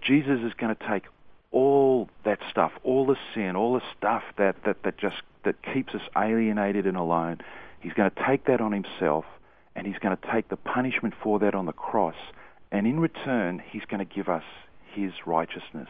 Jesus 0.01 0.39
is 0.41 0.53
going 0.53 0.73
to 0.73 0.87
take 0.87 1.03
all 1.51 2.09
that 2.23 2.39
stuff, 2.49 2.71
all 2.83 3.05
the 3.05 3.17
sin, 3.33 3.55
all 3.55 3.73
the 3.73 3.83
stuff 3.97 4.23
that, 4.37 4.55
that, 4.65 4.83
that 4.83 4.97
just 4.97 5.17
that 5.43 5.55
keeps 5.73 5.93
us 5.93 6.01
alienated 6.15 6.87
and 6.87 6.95
alone. 6.95 7.39
He's 7.81 7.93
going 7.93 8.09
to 8.09 8.23
take 8.25 8.45
that 8.45 8.61
on 8.61 8.71
himself 8.71 9.25
and 9.75 9.85
he's 9.85 9.97
going 9.97 10.15
to 10.15 10.31
take 10.31 10.49
the 10.49 10.55
punishment 10.55 11.13
for 11.21 11.39
that 11.39 11.53
on 11.53 11.65
the 11.65 11.73
cross. 11.73 12.15
And 12.71 12.87
in 12.87 12.99
return, 12.99 13.61
he's 13.71 13.83
going 13.85 14.05
to 14.05 14.15
give 14.15 14.29
us 14.29 14.43
his 14.93 15.11
righteousness. 15.25 15.89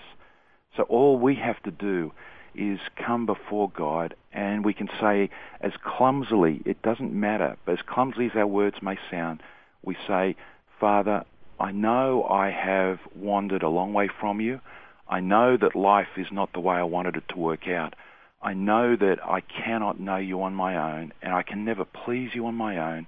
So 0.76 0.84
all 0.84 1.18
we 1.20 1.36
have 1.36 1.62
to 1.64 1.72
do 1.72 2.12
is 2.56 2.80
come 2.96 3.26
before 3.26 3.70
God 3.70 4.16
and 4.32 4.66
we 4.66 4.74
can 4.74 4.90
say 5.00 5.30
as 5.62 5.74
clumsily, 5.84 6.62
it 6.66 6.82
doesn't 6.82 7.14
matter, 7.14 7.58
but 7.66 7.74
as 7.74 7.86
clumsily 7.86 8.28
as 8.28 8.36
our 8.36 8.48
words 8.48 8.78
may 8.82 8.98
sound, 9.10 9.42
we 9.84 9.96
say, 10.08 10.36
Father, 10.80 11.26
I 11.60 11.72
know 11.72 12.24
I 12.24 12.50
have 12.50 13.00
wandered 13.16 13.64
a 13.64 13.70
long 13.70 13.94
way 13.94 14.10
from 14.20 14.42
you. 14.42 14.60
I 15.08 15.20
know 15.20 15.58
that 15.58 15.76
life 15.76 16.18
is 16.18 16.28
not 16.32 16.54
the 16.54 16.60
way 16.60 16.76
I 16.76 16.84
wanted 16.84 17.16
it 17.16 17.28
to 17.30 17.38
work 17.38 17.68
out. 17.68 17.96
I 18.42 18.54
know 18.54 18.96
that 18.96 19.20
I 19.24 19.42
cannot 19.42 20.00
know 20.00 20.18
you 20.18 20.42
on 20.42 20.54
my 20.54 20.98
own 20.98 21.14
and 21.22 21.34
I 21.34 21.44
can 21.44 21.64
never 21.64 21.86
please 21.86 22.32
you 22.34 22.46
on 22.48 22.56
my 22.56 22.78
own. 22.78 23.08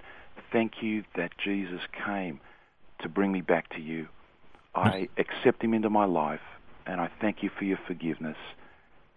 Thank 0.52 0.82
you 0.82 1.04
that 1.16 1.36
Jesus 1.36 1.80
came 2.04 2.40
to 3.00 3.08
bring 3.08 3.32
me 3.32 3.42
back 3.42 3.68
to 3.74 3.80
you. 3.80 4.08
I 4.74 5.08
accept 5.18 5.62
him 5.62 5.74
into 5.74 5.90
my 5.90 6.04
life 6.04 6.40
and 6.86 7.00
I 7.00 7.10
thank 7.20 7.42
you 7.42 7.50
for 7.50 7.64
your 7.64 7.78
forgiveness. 7.86 8.36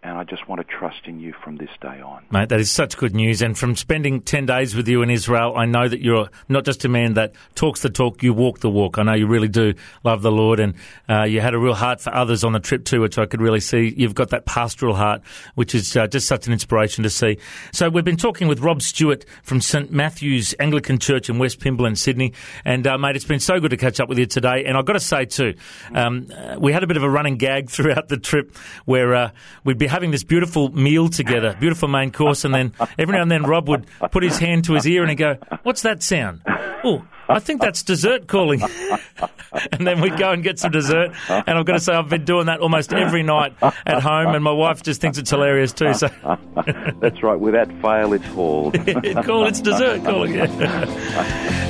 And 0.02 0.16
I 0.16 0.24
just 0.24 0.48
want 0.48 0.66
to 0.66 0.76
trust 0.78 1.04
in 1.04 1.20
you 1.20 1.34
from 1.44 1.58
this 1.58 1.68
day 1.82 2.00
on. 2.00 2.24
Mate, 2.30 2.48
that 2.48 2.58
is 2.58 2.70
such 2.70 2.96
good 2.96 3.14
news. 3.14 3.42
And 3.42 3.56
from 3.56 3.76
spending 3.76 4.22
10 4.22 4.46
days 4.46 4.74
with 4.74 4.88
you 4.88 5.02
in 5.02 5.10
Israel, 5.10 5.54
I 5.54 5.66
know 5.66 5.86
that 5.86 6.00
you're 6.00 6.30
not 6.48 6.64
just 6.64 6.86
a 6.86 6.88
man 6.88 7.14
that 7.14 7.34
talks 7.54 7.82
the 7.82 7.90
talk, 7.90 8.22
you 8.22 8.32
walk 8.32 8.60
the 8.60 8.70
walk. 8.70 8.96
I 8.96 9.02
know 9.02 9.12
you 9.12 9.26
really 9.26 9.48
do 9.48 9.74
love 10.02 10.22
the 10.22 10.32
Lord 10.32 10.58
and 10.58 10.74
uh, 11.06 11.24
you 11.24 11.42
had 11.42 11.52
a 11.52 11.58
real 11.58 11.74
heart 11.74 12.00
for 12.00 12.14
others 12.14 12.44
on 12.44 12.52
the 12.52 12.60
trip 12.60 12.86
too, 12.86 13.02
which 13.02 13.18
I 13.18 13.26
could 13.26 13.42
really 13.42 13.60
see. 13.60 13.92
You've 13.94 14.14
got 14.14 14.30
that 14.30 14.46
pastoral 14.46 14.94
heart, 14.94 15.20
which 15.54 15.74
is 15.74 15.94
uh, 15.94 16.06
just 16.06 16.26
such 16.26 16.46
an 16.46 16.54
inspiration 16.54 17.04
to 17.04 17.10
see. 17.10 17.36
So 17.74 17.90
we've 17.90 18.02
been 18.02 18.16
talking 18.16 18.48
with 18.48 18.60
Rob 18.60 18.80
Stewart 18.80 19.26
from 19.42 19.60
St. 19.60 19.92
Matthew's 19.92 20.54
Anglican 20.58 20.98
Church 20.98 21.28
in 21.28 21.38
West 21.38 21.60
in 21.66 21.96
Sydney. 21.96 22.32
And 22.64 22.86
uh, 22.86 22.96
mate, 22.96 23.16
it's 23.16 23.26
been 23.26 23.38
so 23.38 23.60
good 23.60 23.70
to 23.72 23.76
catch 23.76 24.00
up 24.00 24.08
with 24.08 24.18
you 24.18 24.24
today. 24.24 24.64
And 24.64 24.78
I've 24.78 24.86
got 24.86 24.94
to 24.94 25.00
say 25.00 25.26
too, 25.26 25.56
um, 25.94 26.28
uh, 26.34 26.56
we 26.58 26.72
had 26.72 26.82
a 26.82 26.86
bit 26.86 26.96
of 26.96 27.02
a 27.02 27.10
running 27.10 27.36
gag 27.36 27.68
throughout 27.70 28.08
the 28.08 28.16
trip 28.16 28.56
where 28.86 29.14
uh, 29.14 29.30
we'd 29.62 29.76
be 29.76 29.89
having 29.90 30.10
this 30.10 30.24
beautiful 30.24 30.70
meal 30.70 31.08
together, 31.08 31.56
beautiful 31.58 31.88
main 31.88 32.10
course, 32.12 32.44
and 32.44 32.54
then 32.54 32.72
every 32.98 33.14
now 33.14 33.22
and 33.22 33.30
then 33.30 33.42
Rob 33.42 33.68
would 33.68 33.86
put 34.10 34.22
his 34.22 34.38
hand 34.38 34.64
to 34.64 34.74
his 34.74 34.86
ear 34.86 35.02
and 35.02 35.10
he'd 35.10 35.16
go, 35.16 35.36
"What's 35.62 35.82
that 35.82 36.02
sound?" 36.02 36.42
Oh, 36.82 37.04
I 37.30 37.38
think 37.38 37.60
that's 37.60 37.82
dessert 37.82 38.26
calling. 38.26 38.60
and 39.72 39.86
then 39.86 40.00
we'd 40.00 40.18
go 40.18 40.32
and 40.32 40.42
get 40.42 40.58
some 40.58 40.72
dessert. 40.72 41.12
And 41.28 41.50
I've 41.50 41.64
got 41.64 41.74
to 41.74 41.80
say, 41.80 41.92
I've 41.92 42.08
been 42.08 42.24
doing 42.24 42.46
that 42.46 42.60
almost 42.60 42.92
every 42.92 43.22
night 43.22 43.54
at 43.62 44.02
home, 44.02 44.34
and 44.34 44.42
my 44.42 44.52
wife 44.52 44.82
just 44.82 45.00
thinks 45.00 45.16
it's 45.16 45.30
hilarious 45.30 45.72
too. 45.72 45.94
So 45.94 46.08
That's 47.00 47.22
right. 47.22 47.38
Without 47.38 47.68
fail, 47.80 48.12
it's 48.12 48.28
called. 48.30 48.74
call 49.24 49.46
it's 49.46 49.60
dessert 49.60 50.02
calling. 50.04 50.40
uh, 50.40 50.48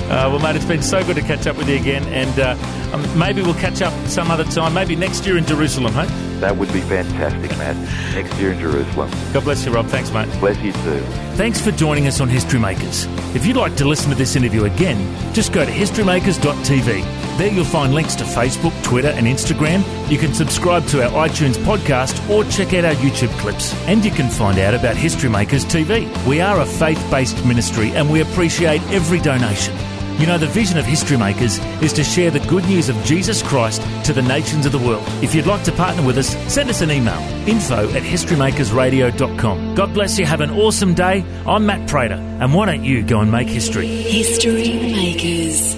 well, 0.09 0.39
mate, 0.39 0.57
it's 0.57 0.65
been 0.65 0.83
so 0.83 1.05
good 1.05 1.17
to 1.17 1.23
catch 1.23 1.47
up 1.47 1.57
with 1.57 1.69
you 1.69 1.77
again, 1.77 2.05
and 2.05 2.41
uh, 2.41 2.95
um, 2.95 3.19
maybe 3.19 3.43
we'll 3.43 3.55
catch 3.55 3.83
up 3.83 3.93
some 4.07 4.31
other 4.31 4.45
time. 4.45 4.73
Maybe 4.73 4.97
next 4.97 5.27
year 5.27 5.37
in 5.37 5.45
Jerusalem, 5.45 5.93
hey? 5.93 6.30
That 6.41 6.57
would 6.57 6.73
be 6.73 6.81
fantastic, 6.81 7.51
Matt. 7.59 7.77
Next 8.15 8.39
year 8.39 8.53
in 8.53 8.61
Jerusalem. 8.61 9.11
God 9.33 9.45
bless 9.45 9.65
you, 9.65 9.73
Rob. 9.73 9.87
Thanks, 9.87 10.11
mate. 10.13 10.29
Bless 10.41 10.59
you 10.59 10.73
too. 10.73 11.01
Thanks 11.37 11.61
for 11.61 11.71
joining 11.71 12.07
us 12.07 12.21
on 12.21 12.29
History 12.29 12.59
Makers. 12.59 13.07
If 13.35 13.47
you'd 13.47 13.57
like 13.57 13.77
to 13.77 13.85
listen 13.87 14.11
to 14.11 14.17
this 14.17 14.37
interview 14.37 14.65
again, 14.65 15.33
just 15.33 15.53
go 15.53 15.65
to 15.65 15.71
historymakers.tv. 15.71 17.39
There 17.39 17.51
you'll 17.51 17.65
find 17.65 17.95
links 17.95 18.15
to 18.17 18.25
Facebook, 18.25 18.83
Twitter, 18.83 19.09
and 19.09 19.27
Instagram. 19.27 19.83
You 20.11 20.19
can 20.19 20.35
subscribe 20.35 20.87
to 20.89 21.03
our 21.05 21.29
iTunes 21.29 21.55
podcast 21.65 22.29
or 22.29 22.45
check 22.51 22.75
out 22.75 22.85
our 22.85 22.95
YouTube 22.95 23.31
clips. 23.39 23.75
And 23.87 24.05
you 24.05 24.11
can 24.11 24.29
find 24.29 24.59
out 24.59 24.75
about 24.75 24.97
History 24.97 25.31
Makers 25.31 25.65
TV. 25.65 26.09
We 26.27 26.41
are 26.41 26.61
a 26.61 26.67
faith 26.67 27.03
based 27.11 27.45
ministry 27.47 27.91
and 27.93 28.11
we 28.11 28.21
appreciate 28.21 28.83
every 28.91 29.21
donation. 29.21 29.75
You 30.21 30.27
know, 30.27 30.37
the 30.37 30.49
vision 30.49 30.77
of 30.77 30.85
History 30.85 31.17
Makers 31.17 31.57
is 31.81 31.95
to 31.95 32.05
share 32.05 32.31
the 32.31 32.41
good 32.41 32.67
news 32.67 32.91
of 32.91 33.05
Jesus 33.05 33.43
Christ 33.43 33.81
to 34.05 34.13
the 34.13 34.21
nations 34.21 34.67
of 34.67 34.73
the 34.73 34.79
world. 34.79 35.03
If 35.23 35.35
you'd 35.35 35.47
like 35.47 35.65
to 35.65 35.73
partner 35.73 36.07
with 36.07 36.19
us, 36.19 36.37
send 36.53 36.69
us 36.69 36.83
an 36.83 36.91
email 36.91 37.19
info 37.49 37.89
at 37.93 38.03
historymakersradio.com. 38.03 39.75
God 39.77 39.95
bless 39.95 40.19
you. 40.19 40.27
Have 40.27 40.43
an 40.43 40.51
awesome 40.51 40.93
day. 40.93 41.25
I'm 41.47 41.65
Matt 41.65 41.89
Prater, 41.89 42.17
and 42.17 42.53
why 42.53 42.67
don't 42.67 42.85
you 42.85 43.03
go 43.03 43.21
and 43.21 43.33
make 43.33 43.49
history? 43.49 43.87
History 43.87 44.93
Makers. 44.93 45.75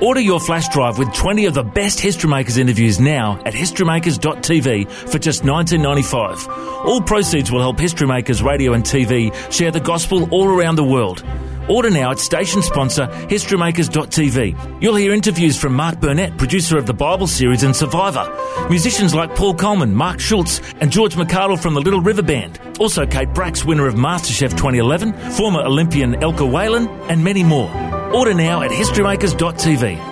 Order 0.00 0.20
your 0.20 0.38
flash 0.38 0.68
drive 0.68 0.98
with 0.98 1.12
20 1.12 1.46
of 1.46 1.54
the 1.54 1.64
best 1.64 1.98
History 1.98 2.30
Makers 2.30 2.56
interviews 2.56 3.00
now 3.00 3.42
at 3.44 3.52
historymakers.tv 3.52 4.88
for 5.10 5.18
just 5.18 5.42
$19.95. 5.42 6.84
All 6.84 7.00
proceeds 7.00 7.50
will 7.50 7.60
help 7.60 7.80
History 7.80 8.06
Makers 8.06 8.44
Radio 8.44 8.74
and 8.74 8.84
TV 8.84 9.34
share 9.52 9.72
the 9.72 9.80
gospel 9.80 10.28
all 10.30 10.46
around 10.46 10.76
the 10.76 10.84
world. 10.84 11.24
Order 11.68 11.90
now 11.90 12.10
at 12.10 12.18
station 12.18 12.62
sponsor 12.62 13.06
historymakers.tv. 13.06 14.82
You'll 14.82 14.96
hear 14.96 15.12
interviews 15.12 15.56
from 15.56 15.74
Mark 15.74 16.00
Burnett, 16.00 16.36
producer 16.38 16.76
of 16.78 16.86
the 16.86 16.94
Bible 16.94 17.26
series 17.26 17.62
and 17.62 17.74
Survivor, 17.74 18.28
musicians 18.68 19.14
like 19.14 19.34
Paul 19.34 19.54
Colman, 19.54 19.94
Mark 19.94 20.20
Schultz, 20.20 20.60
and 20.80 20.90
George 20.90 21.14
McArdle 21.14 21.60
from 21.60 21.74
the 21.74 21.80
Little 21.80 22.00
River 22.00 22.22
Band. 22.22 22.60
Also, 22.78 23.06
Kate 23.06 23.32
Bracks, 23.32 23.64
winner 23.64 23.86
of 23.86 23.94
MasterChef 23.94 24.50
2011, 24.50 25.12
former 25.32 25.62
Olympian 25.62 26.14
Elka 26.14 26.48
Whalan, 26.48 26.88
and 27.08 27.22
many 27.22 27.42
more. 27.42 27.70
Order 28.12 28.34
now 28.34 28.62
at 28.62 28.70
historymakers.tv. 28.70 30.11